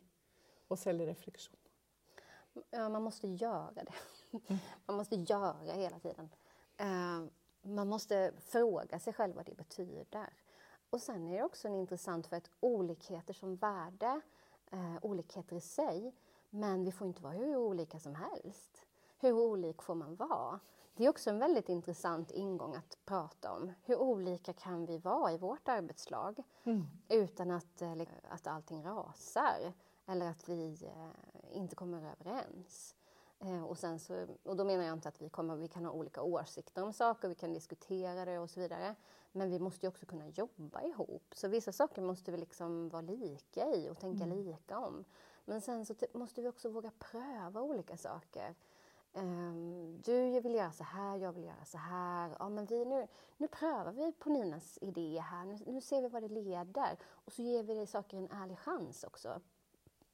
och 0.68 0.80
självreflektion. 0.80 1.58
Ja, 2.70 2.90
man 2.90 3.04
måste 3.04 3.28
göra 3.28 3.72
det. 3.72 3.86
Man 4.86 4.98
måste 4.98 5.16
göra 5.16 5.74
hela 5.74 6.00
tiden. 6.00 6.30
Eh, 6.78 7.24
man 7.62 7.88
måste 7.88 8.32
fråga 8.40 9.00
sig 9.00 9.14
själv 9.14 9.36
vad 9.36 9.46
det 9.46 9.58
betyder. 9.58 10.30
Och 10.90 11.02
sen 11.02 11.28
är 11.28 11.38
det 11.38 11.44
också 11.44 11.68
intressant 11.68 12.28
för 12.28 12.36
att 12.36 12.50
olikheter 12.60 13.34
som 13.34 13.56
värde, 13.56 14.22
eh, 14.72 14.96
olikheter 15.02 15.56
i 15.56 15.62
sig, 15.62 16.16
men 16.50 16.84
vi 16.84 16.92
får 16.92 17.08
inte 17.08 17.24
vara 17.24 17.34
hur 17.34 17.58
olika 17.58 18.00
som 18.00 18.16
helst. 18.16 18.86
Hur 19.20 19.34
olik 19.34 19.82
får 19.82 19.96
man 19.96 20.16
vara? 20.16 20.60
Det 20.96 21.06
är 21.06 21.10
också 21.10 21.30
en 21.30 21.40
väldigt 21.40 21.70
intressant 21.70 22.32
ingång 22.32 22.76
att 22.76 22.98
prata 23.06 23.52
om. 23.54 23.74
Hur 23.84 23.96
olika 23.96 24.54
kan 24.54 24.86
vi 24.86 24.98
vara 24.98 25.32
i 25.32 25.38
vårt 25.38 25.68
arbetslag 25.68 26.44
mm. 26.64 26.86
utan 27.10 27.52
att, 27.52 27.82
eh, 27.82 27.96
att 28.30 28.48
allting 28.48 28.84
rasar 28.86 29.74
eller 30.06 30.30
att 30.30 30.50
vi 30.50 30.86
eh, 30.86 31.58
inte 31.58 31.76
kommer 31.76 31.98
överens? 32.12 32.96
Eh, 33.40 33.64
och, 33.64 33.78
sen 33.78 34.00
så, 34.00 34.28
och 34.44 34.56
då 34.56 34.64
menar 34.64 34.84
jag 34.84 34.94
inte 34.94 35.10
att 35.10 35.22
vi, 35.22 35.30
kommer, 35.30 35.56
vi 35.56 35.68
kan 35.68 35.86
ha 35.86 35.92
olika 35.92 36.22
åsikter 36.22 36.84
om 36.84 36.94
saker, 36.94 37.28
vi 37.28 37.36
kan 37.36 37.54
diskutera 37.54 38.26
det 38.26 38.40
och 38.40 38.50
så 38.50 38.60
vidare. 38.60 38.96
Men 39.32 39.50
vi 39.50 39.60
måste 39.60 39.86
ju 39.86 39.88
också 39.88 40.06
kunna 40.06 40.28
jobba 40.28 40.82
ihop. 40.82 41.34
Så 41.36 41.48
vissa 41.48 41.72
saker 41.72 42.02
måste 42.02 42.32
vi 42.32 42.38
liksom 42.38 42.90
vara 42.90 43.02
lika 43.02 43.76
i 43.76 43.90
och 43.90 44.00
tänka 44.00 44.24
mm. 44.24 44.38
lika 44.38 44.80
om. 44.80 45.06
Men 45.46 45.62
sen 45.62 45.86
så 45.86 45.96
måste 46.14 46.42
vi 46.42 46.48
också 46.48 46.70
våga 46.70 46.92
pröva 47.00 47.62
olika 47.62 47.98
saker. 47.98 48.56
Um, 49.14 50.02
du 50.02 50.40
vill 50.40 50.56
göra 50.56 50.72
så 50.72 50.84
här, 50.84 51.18
jag 51.18 51.32
vill 51.32 51.44
göra 51.44 51.66
så 51.66 51.78
här. 51.78 52.36
Ja, 52.40 52.50
men 52.50 52.66
vi, 52.66 52.86
nu, 52.86 53.08
nu 53.38 53.48
prövar 53.48 53.92
vi 53.92 54.12
på 54.12 54.30
Ninas 54.30 54.78
idé 54.82 55.20
här. 55.20 55.46
Nu, 55.46 55.58
nu 55.66 55.82
ser 55.82 56.02
vi 56.02 56.08
vad 56.08 56.24
det 56.24 56.30
leder. 56.30 56.98
Och 57.04 57.32
så 57.32 57.42
ger 57.42 57.64
vi 57.64 57.88
saker 57.88 58.18
en 58.18 58.32
ärlig 58.32 58.60
chans 58.60 59.04
också. 59.04 59.42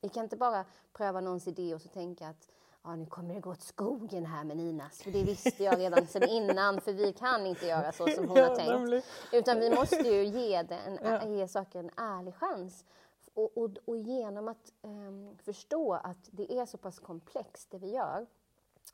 Vi 0.02 0.10
kan 0.10 0.23
inte 0.23 0.38
bara 0.38 0.65
pröva 0.93 1.21
någons 1.21 1.47
idé 1.47 1.76
och 1.76 1.82
så 1.82 1.89
tänka 1.89 2.28
att 2.28 2.49
ja, 2.83 2.95
nu 2.95 3.05
kommer 3.05 3.33
det 3.33 3.39
gå 3.39 3.51
åt 3.51 3.61
skogen 3.61 4.25
här 4.25 4.43
med 4.43 4.57
Ninas. 4.57 5.01
För 5.01 5.11
det 5.11 5.23
visste 5.23 5.63
jag 5.63 5.79
redan 5.79 6.07
sedan 6.07 6.29
innan, 6.29 6.81
för 6.81 6.93
vi 6.93 7.13
kan 7.13 7.45
inte 7.45 7.65
göra 7.65 7.91
så 7.91 8.07
som 8.07 8.27
hon 8.27 8.37
har 8.37 8.55
tänkt. 8.91 9.05
Utan 9.31 9.59
vi 9.59 9.69
måste 9.69 9.95
ju 9.95 10.25
ge, 10.25 10.63
det 10.63 10.75
en, 10.75 10.99
ja. 11.03 11.27
ge 11.27 11.47
saker 11.47 11.79
en 11.79 11.89
ärlig 11.97 12.35
chans. 12.35 12.85
Och, 13.33 13.57
och, 13.57 13.69
och 13.85 13.97
genom 13.97 14.47
att 14.47 14.73
um, 14.81 15.37
förstå 15.37 15.93
att 15.93 16.29
det 16.31 16.59
är 16.59 16.65
så 16.65 16.77
pass 16.77 16.99
komplext 16.99 17.71
det 17.71 17.77
vi 17.77 17.91
gör, 17.91 18.25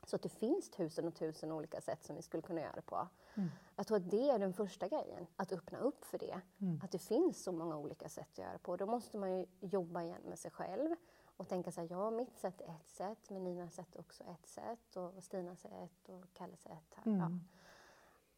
så 0.06 0.16
att 0.16 0.22
det 0.22 0.28
finns 0.28 0.70
tusen 0.70 1.08
och 1.08 1.14
tusen 1.14 1.52
olika 1.52 1.80
sätt 1.80 2.04
som 2.04 2.16
vi 2.16 2.22
skulle 2.22 2.42
kunna 2.42 2.60
göra 2.60 2.72
det 2.74 2.82
på. 2.82 3.08
Mm. 3.34 3.48
Jag 3.76 3.86
tror 3.86 3.96
att 3.96 4.10
det 4.10 4.30
är 4.30 4.38
den 4.38 4.52
första 4.52 4.88
grejen, 4.88 5.26
att 5.36 5.52
öppna 5.52 5.78
upp 5.78 6.04
för 6.04 6.18
det. 6.18 6.40
Mm. 6.58 6.80
Att 6.84 6.90
det 6.90 6.98
finns 6.98 7.42
så 7.42 7.52
många 7.52 7.76
olika 7.76 8.08
sätt 8.08 8.28
att 8.32 8.38
göra 8.38 8.52
det 8.52 8.58
på. 8.58 8.76
Då 8.76 8.86
måste 8.86 9.18
man 9.18 9.38
ju 9.38 9.46
jobba 9.60 10.02
igen 10.02 10.22
med 10.28 10.38
sig 10.38 10.50
själv 10.50 10.96
och 11.40 11.48
tänka 11.48 11.72
så 11.72 11.80
här, 11.80 11.88
ja 11.90 12.10
mitt 12.10 12.38
sätt 12.38 12.60
är 12.60 12.74
ett 12.74 12.88
sätt, 12.88 13.30
men 13.30 13.44
Nina 13.44 13.70
sätt 13.70 13.96
också 13.96 14.24
ett 14.24 14.46
sätt 14.46 14.96
och 14.96 15.24
Stina 15.24 15.56
sätt 15.56 16.08
och 16.08 16.24
Kalle 16.32 16.56
sätt. 16.56 16.94
Här. 16.94 17.12
Mm. 17.12 17.20
Ja. 17.20 17.30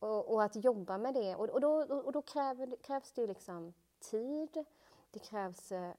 Och, 0.08 0.32
och, 0.32 0.42
att 0.42 0.64
jobba 0.64 0.98
med 0.98 1.14
det. 1.14 1.36
Och, 1.36 1.48
och 1.48 1.60
då, 1.60 1.72
och 1.82 2.12
då 2.12 2.22
kräver, 2.22 2.76
krävs 2.82 3.12
det 3.12 3.20
ju 3.20 3.26
liksom 3.26 3.72
tid. 3.98 4.64
Det 5.10 5.18
krävs, 5.18 5.72
eh, 5.72 5.92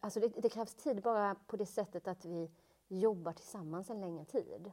alltså 0.00 0.20
det, 0.20 0.28
det 0.28 0.48
krävs 0.48 0.74
tid 0.74 1.02
bara 1.02 1.36
på 1.46 1.56
det 1.56 1.66
sättet 1.66 2.08
att 2.08 2.24
vi 2.24 2.50
jobbar 2.88 3.32
tillsammans 3.32 3.90
en 3.90 4.00
längre 4.00 4.24
tid. 4.24 4.72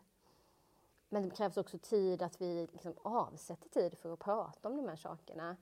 Men 1.09 1.23
det 1.23 1.35
krävs 1.35 1.57
också 1.57 1.77
tid 1.77 2.21
att 2.21 2.41
vi 2.41 2.67
liksom 2.71 2.93
avsätter 3.01 3.69
tid 3.69 3.97
för 3.97 4.13
att 4.13 4.19
prata 4.19 4.69
om 4.69 4.77
de 4.77 4.87
här 4.87 4.95
sakerna. 4.95 5.57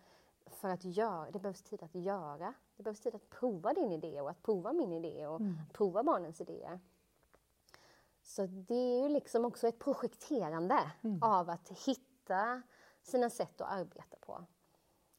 För 0.50 0.70
att 0.70 0.84
göra, 0.84 1.32
det 1.32 1.40
behövs 1.40 1.62
tid 1.62 1.84
att 1.84 1.96
göra. 1.96 2.54
Det 2.78 2.84
behövs 2.84 3.00
tid 3.00 3.16
att 3.16 3.30
prova 3.30 3.74
din 3.74 3.92
idé 3.92 4.22
och 4.22 4.30
att 4.30 4.42
prova 4.44 4.74
min 4.74 4.92
idé 4.94 5.28
och 5.28 5.40
Mm. 5.40 5.56
prova 5.74 6.04
barnens 6.04 6.42
idéer. 6.42 6.80
Så 8.24 8.46
det 8.46 8.76
är 8.76 9.04
ju 9.04 9.10
liksom 9.10 9.46
också 9.46 9.68
ett 9.68 9.80
projekterande 9.80 10.92
Mm. 11.04 11.24
av 11.24 11.50
att 11.50 11.70
hitta 11.70 12.62
sina 13.02 13.30
sätt 13.30 13.62
att 13.62 13.72
arbeta 13.72 14.18
på. 14.22 14.46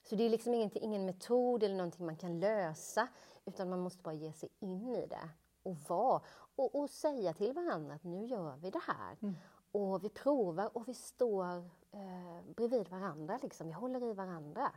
Så 0.02 0.16
det 0.16 0.22
är 0.24 0.30
liksom 0.30 0.54
ingenting, 0.54 0.82
ingen 0.82 1.04
metod 1.06 1.62
eller 1.62 1.76
någonting 1.76 2.06
man 2.06 2.16
kan 2.16 2.40
lösa 2.40 3.08
utan 3.44 3.70
man 3.70 3.80
måste 3.80 4.02
bara 4.02 4.14
ge 4.14 4.32
sig 4.32 4.48
in 4.60 4.88
i 4.88 5.06
det 5.06 5.28
och 5.62 5.76
vara 5.88 6.22
och, 6.56 6.74
och 6.74 6.90
säga 6.90 7.32
till 7.34 7.52
varandra 7.52 7.94
att 7.94 8.04
nu 8.04 8.24
gör 8.26 8.56
vi 8.56 8.70
det 8.70 8.82
här. 8.86 9.16
Mm. 9.22 9.34
Och 9.72 10.04
vi 10.04 10.08
provar 10.08 10.76
och 10.76 10.88
vi 10.88 10.94
står 10.94 11.56
eh, 11.90 12.42
bredvid 12.56 12.88
varandra, 12.88 13.38
liksom. 13.42 13.66
vi 13.66 13.72
håller 13.72 14.02
i 14.02 14.12
varandra. 14.12 14.72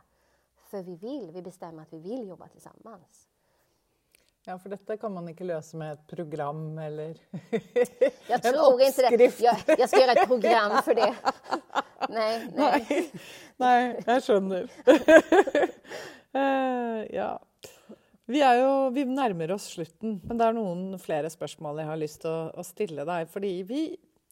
För 0.70 0.82
vi 0.82 0.96
vill, 0.96 1.30
vi 1.34 1.42
bestämmer 1.42 1.82
att 1.82 1.92
vi 1.92 1.98
vill 1.98 2.28
jobba 2.28 2.48
tillsammans. 2.48 3.28
Ja, 4.44 4.58
för 4.58 4.68
dette 4.68 4.96
kan 4.96 5.12
man 5.12 5.28
ikke 5.28 5.44
løse 5.44 5.76
med 5.76 5.92
et 5.92 6.06
program 6.08 6.78
eller 6.78 7.18
Jag 8.28 8.42
tror 8.46 8.80
inte 8.82 9.16
det. 9.16 9.40
Jag, 9.40 9.56
jag 9.66 9.88
ska 9.88 10.00
göra 10.00 10.12
ett 10.12 10.28
program 10.28 10.82
för 10.82 10.94
det. 10.94 11.14
Nej, 12.08 12.48
nej. 12.56 12.86
Nei, 12.88 13.10
nei 13.56 13.80
jeg 14.06 14.22
skjønner. 14.24 14.70
Eh, 16.30 16.98
ja. 17.10 17.30
Vi, 18.30 18.38
er 18.38 18.60
jo, 18.60 18.72
vi 18.94 19.02
nærmer 19.10 19.50
oss 19.56 19.64
slutten, 19.74 20.20
men 20.22 20.38
det 20.38 20.46
er 20.46 20.54
noen 20.54 20.98
flere 21.02 21.26
spørsmål 21.32 21.80
jeg 21.82 21.88
har 21.88 21.98
lyst 21.98 22.20
til 22.22 22.30
å, 22.30 22.44
å 22.54 22.64
stille 22.66 23.06
deg. 23.08 23.26
Fordi 23.32 23.50
vi, 23.66 23.80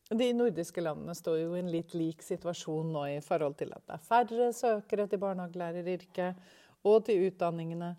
de 0.09 0.29
nordiske 0.33 0.81
landene 0.81 1.13
står 1.17 1.43
jo 1.43 1.51
i 1.53 1.61
en 1.61 1.69
litt 1.73 1.93
lik 1.93 2.23
situasjon 2.25 2.95
nå 2.95 3.03
i 3.13 3.19
forhold 3.25 3.59
til 3.61 3.75
at 3.77 3.85
det 3.85 3.97
er 3.99 4.07
færre 4.07 4.49
søkere 4.57 5.05
til 5.09 5.21
barnehagelæreryrket 5.21 6.41
og 6.89 7.03
til 7.05 7.27
utdanningene. 7.29 7.91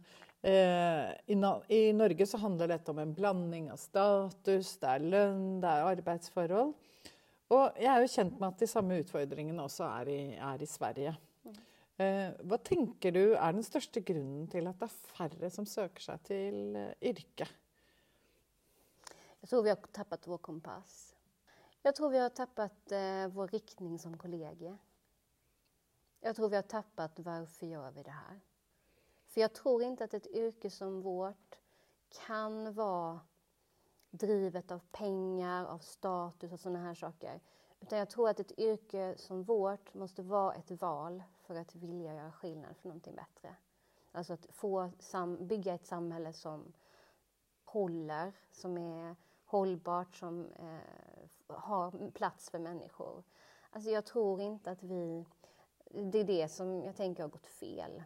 Eh, 0.41 1.11
I, 1.29 1.81
Norge 1.93 2.25
så 2.25 2.39
handler 2.41 2.71
dette 2.71 2.93
om 2.93 3.01
en 3.03 3.13
blanding 3.13 3.69
av 3.73 3.77
status, 3.81 4.77
det 4.81 4.89
er 4.89 5.05
lønn, 5.05 5.59
det 5.61 5.69
er 5.69 5.89
arbeidsforhold. 5.91 6.73
Og 7.49 7.81
jeg 7.81 7.89
er 7.91 8.01
jo 8.01 8.13
kjent 8.13 8.39
med 8.39 8.47
at 8.53 8.61
de 8.61 8.69
samme 8.69 8.99
utfordringene 9.03 9.65
også 9.65 9.85
er 9.89 10.11
i, 10.13 10.19
er 10.37 10.63
i 10.63 10.69
Sverige. 10.69 11.15
Eh, 11.99 12.29
hva 12.47 12.59
tenker 12.63 13.13
du 13.13 13.23
er 13.33 13.53
den 13.53 13.65
største 13.65 14.01
grunnen 14.05 14.47
til 14.49 14.69
at 14.69 14.79
det 14.79 14.87
er 14.87 15.15
færre 15.17 15.49
som 15.51 15.67
søker 15.67 16.05
seg 16.09 16.25
til 16.29 16.77
eh, 16.79 16.93
yrket? 17.11 17.51
Jag 19.41 19.49
tror 19.49 19.63
vi 19.63 19.69
har 19.69 19.79
tappat 19.91 20.27
vår 20.27 20.37
kompass. 20.37 21.08
Jag 21.81 21.95
tror 21.95 22.09
vi 22.09 22.19
har 22.19 22.29
tappat 22.29 22.91
eh, 22.91 23.27
vår 23.27 23.47
riktning 23.47 23.99
som 23.99 24.17
kollegor. 24.17 24.77
Jag 26.19 26.35
tror 26.35 26.49
vi 26.49 26.55
har 26.55 26.63
tappat 26.63 27.19
varför 27.19 27.65
gör 27.65 27.91
vi 27.91 28.03
det 28.03 28.11
här? 28.11 28.39
För 29.25 29.41
jag 29.41 29.53
tror 29.53 29.83
inte 29.83 30.03
att 30.03 30.13
ett 30.13 30.27
yrke 30.27 30.69
som 30.69 31.01
vårt 31.01 31.59
kan 32.09 32.73
vara 32.73 33.19
drivet 34.09 34.71
av 34.71 34.81
pengar, 34.91 35.65
av 35.65 35.79
status 35.79 36.51
och 36.51 36.59
sådana 36.59 36.79
här 36.79 36.95
saker. 36.95 37.39
Utan 37.79 37.99
jag 37.99 38.09
tror 38.09 38.29
att 38.29 38.39
ett 38.39 38.59
yrke 38.59 39.15
som 39.17 39.43
vårt 39.43 39.93
måste 39.93 40.21
vara 40.21 40.53
ett 40.53 40.71
val 40.71 41.23
för 41.37 41.55
att 41.55 41.75
vilja 41.75 42.13
göra 42.13 42.31
skillnad 42.31 42.77
för 42.77 42.87
någonting 42.87 43.15
bättre. 43.15 43.55
Alltså 44.11 44.33
att 44.33 44.45
få 44.49 44.91
sam- 44.99 45.47
bygga 45.47 45.73
ett 45.73 45.85
samhälle 45.85 46.33
som 46.33 46.73
håller, 47.63 48.33
som 48.51 48.77
är 48.77 49.15
hållbart, 49.45 50.15
som 50.15 50.45
eh, 50.45 51.18
har 51.49 52.11
plats 52.11 52.49
för 52.49 52.59
människor. 52.59 53.23
Alltså 53.69 53.89
jag 53.89 54.05
tror 54.05 54.41
inte 54.41 54.71
att 54.71 54.83
vi... 54.83 55.25
Det 55.91 56.19
är 56.19 56.23
det 56.23 56.47
som 56.47 56.83
jag 56.83 56.95
tänker 56.95 57.23
har 57.23 57.29
gått 57.29 57.47
fel. 57.47 58.03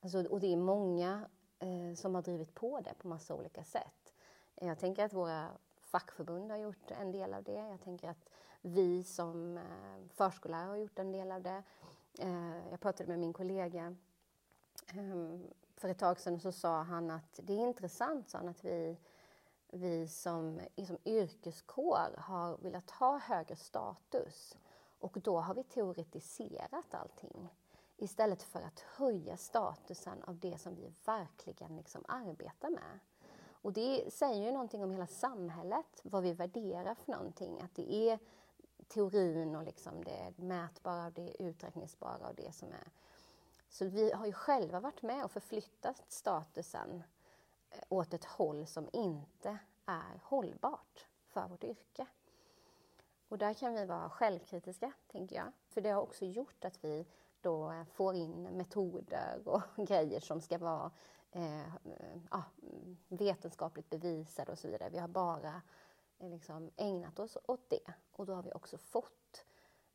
Alltså, 0.00 0.26
och 0.26 0.40
det 0.40 0.52
är 0.52 0.56
många 0.56 1.28
eh, 1.58 1.94
som 1.94 2.14
har 2.14 2.22
drivit 2.22 2.54
på 2.54 2.80
det 2.80 2.94
på 2.98 3.08
massa 3.08 3.34
olika 3.34 3.64
sätt. 3.64 4.14
Jag 4.54 4.78
tänker 4.78 5.04
att 5.04 5.12
våra 5.12 5.50
fackförbund 5.80 6.50
har 6.50 6.58
gjort 6.58 6.90
en 6.90 7.12
del 7.12 7.34
av 7.34 7.42
det. 7.42 7.52
Jag 7.52 7.80
tänker 7.80 8.08
att 8.10 8.28
vi 8.62 9.04
som 9.04 9.58
eh, 9.58 10.08
förskollärare 10.08 10.68
har 10.68 10.76
gjort 10.76 10.98
en 10.98 11.12
del 11.12 11.32
av 11.32 11.42
det. 11.42 11.62
Eh, 12.18 12.70
jag 12.70 12.80
pratade 12.80 13.08
med 13.08 13.18
min 13.18 13.32
kollega 13.32 13.96
eh, 14.94 15.40
för 15.76 15.88
ett 15.88 15.98
tag 15.98 16.20
sedan 16.20 16.34
och 16.34 16.42
så 16.42 16.52
sa 16.52 16.82
han 16.82 17.10
att 17.10 17.40
det 17.42 17.52
är 17.52 17.66
intressant 17.66 18.28
sa 18.28 18.38
han, 18.38 18.48
att 18.48 18.64
vi, 18.64 18.96
vi 19.74 20.08
som, 20.08 20.60
liksom, 20.76 20.98
yrkeskår 21.04 22.14
har 22.18 22.56
velat 22.56 22.90
ha 22.90 23.18
högre 23.18 23.56
status 23.56 24.56
och 24.98 25.20
då 25.20 25.40
har 25.40 25.54
vi 25.54 25.64
teoretiserat 25.64 26.94
allting 26.94 27.48
istället 27.96 28.42
för 28.42 28.62
att 28.62 28.80
höja 28.80 29.36
statusen 29.36 30.22
av 30.22 30.38
det 30.38 30.58
som 30.58 30.74
vi 30.74 30.92
verkligen 31.04 31.76
liksom 31.76 32.04
arbetar 32.08 32.70
med. 32.70 32.98
Och 33.46 33.72
det 33.72 34.12
säger 34.12 34.44
ju 34.44 34.52
någonting 34.52 34.84
om 34.84 34.90
hela 34.90 35.06
samhället, 35.06 36.00
vad 36.02 36.22
vi 36.22 36.32
värderar 36.32 36.94
för 36.94 37.12
någonting. 37.12 37.60
Att 37.60 37.74
det 37.74 37.94
är 37.94 38.18
teorin 38.88 39.56
och 39.56 39.64
liksom 39.64 40.04
det 40.04 40.32
mätbara 40.36 41.06
och 41.06 41.12
det 41.12 41.42
uträkningsbara 41.42 42.28
och 42.28 42.34
det 42.34 42.54
som 42.54 42.68
är... 42.68 42.88
Så 43.68 43.84
vi 43.84 44.12
har 44.12 44.26
ju 44.26 44.32
själva 44.32 44.80
varit 44.80 45.02
med 45.02 45.24
och 45.24 45.30
förflyttat 45.30 46.02
statusen 46.08 47.02
åt 47.88 48.14
ett 48.14 48.24
håll 48.24 48.66
som 48.66 48.88
inte 48.92 49.58
är 49.86 50.20
hållbart 50.22 51.06
för 51.26 51.48
vårt 51.48 51.64
yrke. 51.64 52.06
Och 53.28 53.38
där 53.38 53.54
kan 53.54 53.74
vi 53.74 53.84
vara 53.84 54.10
självkritiska, 54.10 54.92
tänker 55.06 55.36
jag. 55.36 55.52
För 55.68 55.80
det 55.80 55.90
har 55.90 56.02
också 56.02 56.24
gjort 56.24 56.64
att 56.64 56.84
vi 56.84 57.06
då 57.40 57.84
får 57.92 58.14
in 58.14 58.42
metoder 58.42 59.42
och 59.44 59.62
grejer 59.86 60.20
som 60.20 60.40
ska 60.40 60.58
vara 60.58 60.90
eh, 61.30 61.74
ja, 62.30 62.42
vetenskapligt 63.08 63.90
bevisade 63.90 64.52
och 64.52 64.58
så 64.58 64.68
vidare. 64.68 64.90
Vi 64.90 64.98
har 64.98 65.08
bara 65.08 65.62
eh, 66.18 66.28
liksom 66.28 66.70
ägnat 66.76 67.18
oss 67.18 67.38
åt 67.46 67.70
det. 67.70 67.92
Och 68.12 68.26
då 68.26 68.34
har 68.34 68.42
vi 68.42 68.52
också 68.52 68.78
fått 68.78 69.44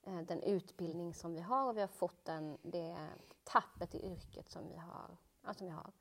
eh, 0.04 0.22
den 0.22 0.44
utbildning 0.44 1.14
som 1.14 1.34
vi 1.34 1.42
har 1.42 1.70
och 1.70 1.78
vi 1.78 1.82
har 1.82 1.88
fått 1.88 2.26
den, 2.26 2.58
det 2.62 2.98
tappet 3.44 3.96
i 3.96 4.06
yrket 4.06 4.50
som 4.50 4.68
vi 4.68 4.78
har. 4.78 5.18
Ja, 5.46 5.54
som 5.54 5.68
vi 5.68 5.74
har. 5.74 5.92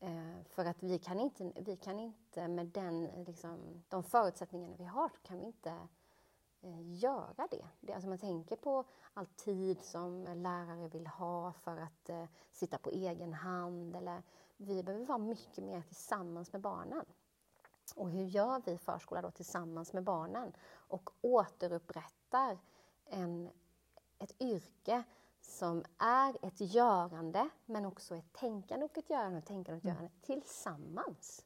Eh, 0.00 0.42
för 0.44 0.64
att 0.64 0.82
vi 0.82 0.98
kan 0.98 1.20
inte, 1.20 1.52
vi 1.56 1.76
kan 1.76 2.00
inte 2.00 2.48
med 2.48 2.66
den, 2.66 3.24
liksom, 3.26 3.82
de 3.88 4.02
förutsättningarna 4.02 4.74
vi 4.78 4.84
har, 4.84 5.10
kan 5.22 5.38
vi 5.38 5.44
inte 5.44 5.70
eh, 6.60 6.94
göra 6.94 7.48
det. 7.50 7.66
det. 7.80 7.92
Alltså 7.92 8.08
man 8.08 8.18
tänker 8.18 8.56
på 8.56 8.84
all 9.14 9.26
tid 9.26 9.82
som 9.82 10.24
lärare 10.24 10.88
vill 10.88 11.06
ha 11.06 11.52
för 11.52 11.76
att 11.76 12.08
eh, 12.08 12.24
sitta 12.52 12.78
på 12.78 12.90
egen 12.90 13.32
hand. 13.32 13.96
Eller, 13.96 14.22
vi 14.56 14.82
behöver 14.82 15.06
vara 15.06 15.18
mycket 15.18 15.64
mer 15.64 15.82
tillsammans 15.82 16.52
med 16.52 16.60
barnen. 16.60 17.04
Och 17.94 18.10
hur 18.10 18.24
gör 18.24 18.62
vi 18.64 18.78
förskola 18.78 19.22
då 19.22 19.30
tillsammans 19.30 19.92
med 19.92 20.04
barnen? 20.04 20.52
Och 20.72 21.10
återupprättar 21.20 22.58
en, 23.04 23.50
ett 24.18 24.42
yrke 24.42 25.04
som 25.56 25.84
är 25.98 26.36
ett 26.42 26.60
görande 26.60 27.48
men 27.66 27.84
också 27.84 28.16
ett 28.16 28.32
tänkande 28.32 28.84
och 28.84 28.98
ett 28.98 29.10
görande 29.10 29.38
och 29.38 29.44
tänkande 29.44 29.72
och 29.72 29.78
ett 29.78 29.84
görande 29.84 30.10
tillsammans. 30.22 31.44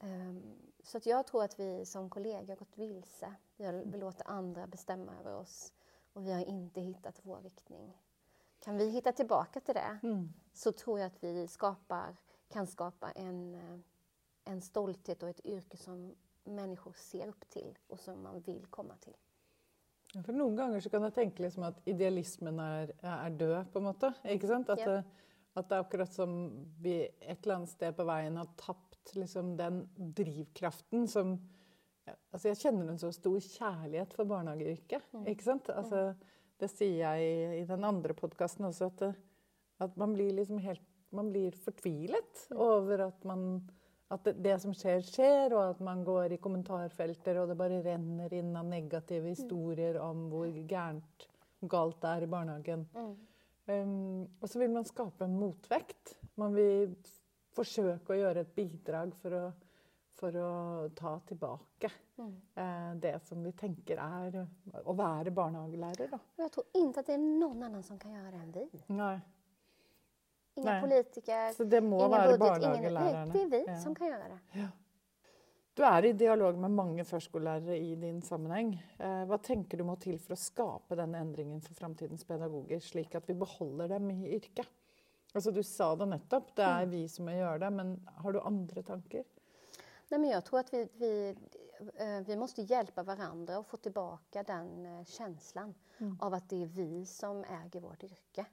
Um, 0.00 0.42
så 0.82 0.98
att 0.98 1.06
jag 1.06 1.26
tror 1.26 1.44
att 1.44 1.60
vi 1.60 1.86
som 1.86 2.10
kollegor 2.10 2.56
gått 2.56 2.78
vilse. 2.78 3.34
Vi, 3.56 3.64
har, 3.64 3.72
vi 3.72 3.98
låter 3.98 4.30
andra 4.30 4.66
bestämma 4.66 5.12
över 5.20 5.34
oss 5.34 5.72
och 6.12 6.26
vi 6.26 6.32
har 6.32 6.44
inte 6.44 6.80
hittat 6.80 7.20
vår 7.22 7.40
riktning. 7.40 7.98
Kan 8.60 8.76
vi 8.76 8.88
hitta 8.90 9.12
tillbaka 9.12 9.60
till 9.60 9.74
det 9.74 9.98
Mm. 10.02 10.32
så 10.52 10.72
tror 10.72 10.98
jag 10.98 11.06
att 11.06 11.24
vi 11.24 11.48
skapar, 11.48 12.16
kan 12.48 12.66
skapa 12.66 13.10
en, 13.10 13.54
eh, 13.54 13.78
en 14.44 14.60
stolthet 14.60 15.22
och 15.22 15.28
ett 15.28 15.46
yrke 15.46 15.76
som 15.76 16.14
människor 16.44 16.92
ser 16.92 17.28
upp 17.28 17.48
till 17.48 17.78
och 17.86 18.00
som 18.00 18.22
man 18.22 18.40
vill 18.40 18.66
komma 18.66 18.96
till. 18.96 19.16
For 20.22 20.32
Noen 20.36 20.54
ganger 20.56 20.80
så 20.84 20.90
kan 20.92 21.02
jeg 21.02 21.14
tenke 21.16 21.42
liksom 21.42 21.64
at 21.66 21.80
idealismen 21.90 22.58
er, 22.62 22.92
er 23.02 23.30
død, 23.40 23.70
på 23.72 23.80
en 23.80 23.88
måte. 23.88 24.12
Ikke 24.30 24.46
sant? 24.50 24.68
At, 24.70 24.78
Ja. 24.84 24.86
det, 25.00 25.04
at 25.56 25.68
det 25.68 25.76
er 25.76 25.82
akkurat 25.84 26.12
som 26.14 26.36
vi 26.82 26.94
et 27.20 27.42
eller 27.44 27.56
annet 27.56 27.68
sted 27.72 27.96
på 27.96 28.06
veien 28.06 28.36
har 28.36 28.48
tapt 28.56 29.14
liksom, 29.14 29.56
den 29.56 29.82
drivkraften 29.98 31.08
som 31.10 31.34
altså 32.34 32.48
Jeg 32.50 32.58
kjenner 32.60 32.90
en 32.92 32.98
så 33.00 33.08
stor 33.16 33.38
kjærlighet 33.40 34.12
for 34.12 34.24
barnehageyrket. 34.28 35.02
Ikke 35.26 35.42
sant? 35.46 35.70
Altså, 35.72 36.14
det 36.60 36.68
sier 36.70 36.98
jeg 37.00 37.60
i, 37.62 37.64
den 37.64 37.84
andre 37.84 38.12
podkasten 38.14 38.66
også, 38.68 38.86
at, 38.92 38.98
det- 38.98 39.14
at 39.80 39.96
man 39.96 40.12
blir 40.14 40.32
liksom 40.36 40.58
helt 40.58 40.82
Man 41.14 41.30
blir 41.32 41.52
fortvilet 41.54 42.48
over 42.52 43.06
at 43.06 43.24
man 43.24 43.62
at 44.14 44.30
det, 44.44 44.56
som 44.62 44.74
skjer, 44.76 45.02
skjer, 45.04 45.54
og 45.56 45.74
at 45.74 45.84
man 45.84 46.04
går 46.06 46.36
i 46.36 46.40
kommentarfelter, 46.42 47.40
og 47.40 47.50
det 47.50 47.58
bare 47.58 47.82
renner 47.84 48.32
inn 48.34 48.54
av 48.56 48.68
negative 48.68 49.32
historier 49.32 49.98
om 50.02 50.28
hvor 50.32 50.50
gærent 50.70 51.28
galt 51.70 52.00
det 52.02 52.10
er 52.10 52.26
i 52.26 52.30
barnehagen. 52.30 52.86
Um, 53.64 54.24
og 54.40 54.48
så 54.50 54.60
vil 54.60 54.72
man 54.74 54.84
skape 54.84 55.24
en 55.24 55.38
motvekt. 55.40 56.16
Man 56.40 56.56
vil 56.56 56.94
forsøke 57.54 58.14
å 58.14 58.18
gjøre 58.18 58.44
et 58.44 58.54
bidrag 58.56 59.14
for 59.20 59.36
å, 59.38 59.44
for 60.18 60.36
å 60.36 60.50
ta 60.96 61.14
tilbake 61.28 61.90
eh, 62.18 62.90
det 63.00 63.14
som 63.26 63.42
vi 63.44 63.52
tenker 63.56 64.00
er 64.02 64.40
å 64.82 64.96
være 64.98 65.32
barnehagelærer. 65.34 66.10
Da. 66.10 66.18
Och 66.18 66.44
jag 66.44 66.52
tror 66.52 66.66
inte 66.74 67.00
att 67.00 67.06
det 67.06 67.14
är 67.14 67.18
någon 67.18 67.62
annan 67.62 67.82
som 67.82 67.98
kan 67.98 68.12
göra 68.12 68.30
det 68.30 68.36
än 68.36 68.52
vi. 68.52 68.68
Nei. 68.86 69.20
Inga 70.56 70.70
Nej. 70.72 70.80
politiker, 70.80 71.52
Så 71.52 71.64
det 71.64 71.80
må 71.80 72.06
ingen 72.06 72.38
budget, 72.38 72.76
ingen... 72.76 72.94
Nej, 72.94 73.26
det 73.32 73.42
är 73.42 73.46
vi 73.50 73.64
Ja. 73.66 73.76
som 73.80 73.94
kan 73.94 74.06
göra 74.06 74.28
det. 74.28 74.68
Du 75.74 75.82
er 75.82 76.04
i 76.04 76.12
dialog 76.12 76.58
med 76.58 76.70
mange 76.70 77.04
førskolelærere 77.04 77.76
i 77.78 77.94
din 77.98 78.22
sammenheng. 78.22 78.74
Eh, 78.98 79.24
Hva 79.26 79.38
tenker 79.42 79.78
du 79.78 79.84
må 79.84 79.96
til 79.98 80.18
for 80.22 80.36
å 80.36 80.38
skape 80.38 80.94
denne 80.96 81.18
endringen 81.18 81.60
for 81.60 81.74
framtidens 81.74 82.22
pedagoger, 82.24 82.78
slik 82.80 83.14
at 83.18 83.26
vi 83.28 83.34
beholder 83.34 83.88
dem 83.88 84.10
i 84.10 84.36
yrket? 84.36 84.68
Altså, 85.34 85.50
du 85.50 85.62
sa 85.66 85.96
det 85.96 86.06
nettopp, 86.08 86.54
det 86.54 86.62
er 86.64 86.86
vi 86.86 87.08
som 87.08 87.26
gjøre 87.26 87.58
det, 87.58 87.72
men 87.74 87.96
har 88.22 88.32
du 88.32 88.40
andre 88.40 88.82
tanker? 88.82 89.24
Nej, 90.10 90.20
men 90.20 90.30
jag 90.30 90.44
tror 90.44 90.60
att 90.60 90.72
vi, 90.72 90.88
vi, 90.94 91.34
eh, 91.96 92.20
vi 92.26 92.36
måste 92.36 92.62
hjälpa 92.62 93.02
varandra 93.02 93.58
och 93.58 93.66
få 93.66 93.76
tillbaka 93.76 94.42
den 94.42 94.86
eh, 94.86 95.04
känslan 95.04 95.74
Mm. 95.98 96.18
av 96.20 96.34
att 96.34 96.48
det 96.48 96.62
är 96.62 96.66
vi 96.66 97.06
som 97.06 97.44
äger 97.44 97.80
vårt 97.80 98.02
yrke 98.04 98.46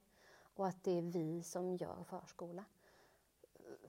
och 0.55 0.67
att 0.67 0.83
det 0.83 0.97
är 0.97 1.01
vi 1.01 1.43
som 1.43 1.75
gör 1.75 2.03
förskola. 2.03 2.65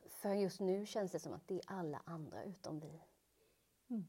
För 0.07 0.35
just 0.35 0.61
nu 0.61 0.87
känns 0.87 1.13
det 1.13 1.19
som 1.19 1.33
att 1.33 1.49
det 1.49 1.55
är 1.55 1.63
alla 1.67 2.03
andra 2.05 2.45
utom 2.45 2.81
vi. 2.81 3.03
Mm. 3.89 4.05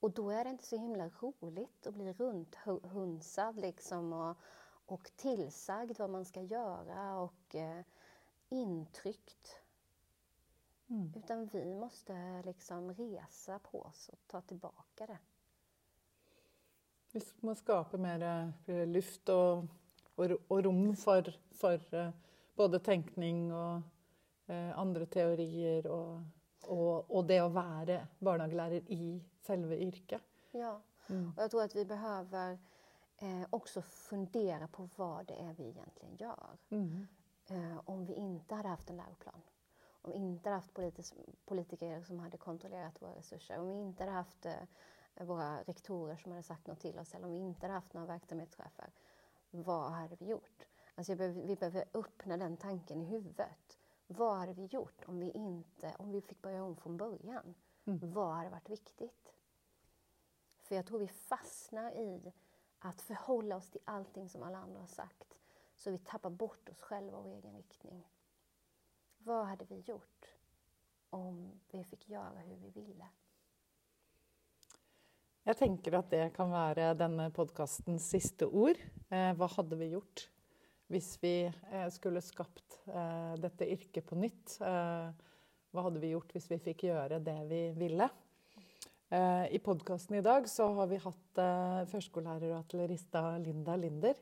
Och 0.00 0.10
då 0.10 0.30
är 0.30 0.44
det 0.44 0.50
inte 0.50 0.66
så 0.66 0.76
himla 0.76 1.08
roligt 1.08 1.86
att 1.86 1.94
bli 1.94 2.12
runthunsad 2.12 3.56
liksom 3.56 4.12
och, 4.12 4.36
och 4.86 5.10
tillsagd 5.16 5.98
vad 5.98 6.10
man 6.10 6.24
ska 6.24 6.42
göra 6.42 7.20
och 7.20 7.54
eh, 7.54 7.84
intryckt. 8.48 9.60
Mm. 10.86 11.12
Utan 11.16 11.46
vi 11.46 11.74
måste 11.74 12.42
liksom 12.44 12.94
resa 12.94 13.58
på 13.58 13.82
oss 13.82 14.08
och 14.08 14.18
ta 14.26 14.40
tillbaka 14.40 15.06
det. 15.06 15.18
Vi 17.12 17.20
må 17.40 17.54
skape 17.54 17.98
mer 17.98 18.52
eh, 18.66 18.86
luft 18.86 19.28
og, 20.16 20.24
og, 20.24 20.30
ro- 20.30 20.40
og 20.48 20.64
rom 20.64 20.94
for, 20.96 21.22
for 21.52 21.78
eh, 21.94 22.10
både 22.56 22.78
tenkning 22.78 23.52
og 23.52 23.82
eh, 24.48 24.78
andre 24.78 25.06
teorier 25.06 25.86
og, 25.90 26.22
og, 26.68 27.10
og 27.10 27.28
det 27.28 27.40
å 27.42 27.48
være 27.52 28.06
barnehagelærer 28.20 28.82
i 28.88 29.22
selve 29.42 29.78
yrket. 29.78 30.20
Ja. 30.52 30.80
Mm. 31.10 31.32
Och 31.36 31.42
jag 31.42 31.50
tror 31.50 31.62
att 31.62 31.74
vi 31.76 31.84
behöver 31.84 32.58
eh, 33.18 33.42
också 33.50 33.82
fundera 33.82 34.66
på 34.68 34.88
vad 34.96 35.26
det 35.26 35.34
är 35.34 35.54
vi 35.54 35.68
egentligen 35.68 36.16
gör. 36.16 36.58
Mm. 36.70 37.06
Eh, 37.50 37.80
om 37.84 38.04
vi 38.06 38.14
inte 38.14 38.54
hade 38.54 38.68
haft 38.68 38.90
en 38.90 38.96
läroplan. 38.96 39.42
Om 40.02 40.10
vi 40.10 40.16
inte 40.16 40.48
hade 40.48 40.56
haft 40.56 40.74
politis- 40.74 41.14
politiker 41.46 42.02
som 42.02 42.18
hade 42.18 42.36
kontrollerat 42.36 43.02
våra 43.02 43.14
resurser. 43.14 43.58
Om 43.58 43.68
vi 43.68 43.74
inte 43.74 44.02
hade 44.02 44.12
haft 44.16 44.46
eh, 44.46 44.52
våra 45.20 45.62
rektorer 45.62 46.16
som 46.16 46.32
hade 46.32 46.42
sagt 46.42 46.66
något 46.66 46.80
till 46.80 46.98
oss. 46.98 47.14
Eller 47.14 47.26
om 47.26 47.32
vi 47.32 47.38
inte 47.38 47.66
hade 47.66 47.74
haft 47.74 47.94
några 47.94 48.06
verksamhetschefer. 48.06 48.90
Vad 49.62 49.92
hade 49.92 50.16
vi 50.16 50.26
gjort? 50.26 50.66
Alltså 50.94 51.16
behöver, 51.16 51.42
vi 51.42 51.56
behöver 51.56 51.84
öppna 51.94 52.36
den 52.36 52.56
tanken 52.56 53.00
i 53.00 53.04
huvudet. 53.04 53.78
Vad 54.06 54.36
hade 54.36 54.52
vi 54.52 54.64
gjort 54.64 55.04
om 55.06 55.18
vi, 55.18 55.30
inte, 55.30 55.94
om 55.98 56.12
vi 56.12 56.20
fick 56.20 56.42
börja 56.42 56.64
om 56.64 56.76
från 56.76 56.96
början? 56.96 57.54
Mm. 57.84 58.12
Vad 58.12 58.34
hade 58.34 58.50
varit 58.50 58.70
viktigt? 58.70 59.34
För 60.60 60.74
jag 60.74 60.86
tror 60.86 60.98
vi 60.98 61.08
fastnar 61.08 61.92
i 61.92 62.32
att 62.78 63.00
förhålla 63.00 63.56
oss 63.56 63.70
till 63.70 63.80
allting 63.84 64.28
som 64.28 64.42
alla 64.42 64.58
andra 64.58 64.80
har 64.80 64.86
sagt. 64.86 65.40
Så 65.76 65.90
vi 65.90 65.98
tappar 65.98 66.30
bort 66.30 66.68
oss 66.68 66.80
själva 66.80 67.18
och 67.18 67.24
vår 67.24 67.30
egen 67.30 67.56
riktning. 67.56 68.08
Vad 69.18 69.46
hade 69.46 69.64
vi 69.64 69.78
gjort 69.80 70.26
om 71.10 71.60
vi 71.70 71.84
fick 71.84 72.08
göra 72.08 72.38
hur 72.38 72.56
vi 72.56 72.70
ville? 72.70 73.08
Jeg 75.44 75.58
tenker 75.58 75.98
at 75.98 76.06
det 76.08 76.22
kan 76.32 76.48
være 76.48 76.94
denne 76.96 77.26
podkastens 77.36 78.06
siste 78.14 78.46
ord. 78.48 78.78
Eh, 79.12 79.32
hva 79.36 79.48
hadde 79.52 79.76
vi 79.76 79.90
gjort 79.92 80.22
hvis 80.88 81.10
vi 81.20 81.34
eh, 81.44 81.88
skulle 81.92 82.22
skapt 82.24 82.78
eh, 82.88 83.34
dette 83.42 83.68
yrket 83.68 84.06
på 84.08 84.16
nytt? 84.16 84.54
Eh, 84.64 85.10
hva 85.68 85.84
hadde 85.84 86.00
vi 86.00 86.14
gjort 86.14 86.32
hvis 86.32 86.48
vi 86.48 86.62
fikk 86.64 86.86
gjøre 86.88 87.20
det 87.26 87.36
vi 87.50 87.60
ville? 87.76 88.08
Eh, 89.12 89.52
I 89.52 89.60
podkasten 89.60 90.16
i 90.16 90.24
dag 90.24 90.48
så 90.48 90.70
har 90.78 90.88
vi 90.88 91.02
hatt 91.04 91.42
eh, 91.44 91.84
førskolelærer 91.92 92.54
og 92.54 92.62
artillerista 92.62 93.26
Linda 93.44 93.76
Linder. 93.76 94.16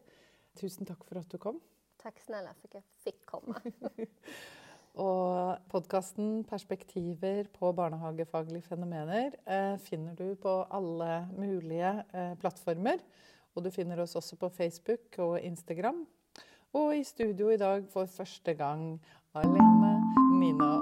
Tusen 0.59 0.91
takk 0.91 1.07
for 1.07 1.23
at 1.23 1.31
du 1.31 1.39
kom. 1.39 1.63
Tack 2.03 2.19
snälla 2.19 2.51
för 2.59 2.67
att 2.69 2.75
jag 2.75 2.85
fick 3.05 3.23
komma. 3.27 3.61
Og 4.95 5.57
podkasten 5.73 6.45
'Perspektiver 6.45 7.49
på 7.55 7.73
barnehagefaglige 7.73 8.63
fenomener' 8.63 9.33
eh, 9.47 9.79
finner 9.79 10.15
du 10.15 10.35
på 10.35 10.67
alle 10.71 11.29
mulige 11.33 12.05
eh, 12.15 12.35
plattformer. 12.37 13.01
Og 13.57 13.65
du 13.65 13.71
finner 13.71 14.01
oss 14.01 14.17
også 14.17 14.37
på 14.37 14.49
Facebook 14.49 15.19
og 15.19 15.41
Instagram. 15.41 16.07
Og 16.75 16.97
i 16.97 17.05
studio 17.05 17.49
i 17.49 17.57
dag 17.57 17.85
for 17.89 18.05
første 18.05 18.55
gang 18.55 19.01
alene 19.35 20.03
Nina 20.41 20.82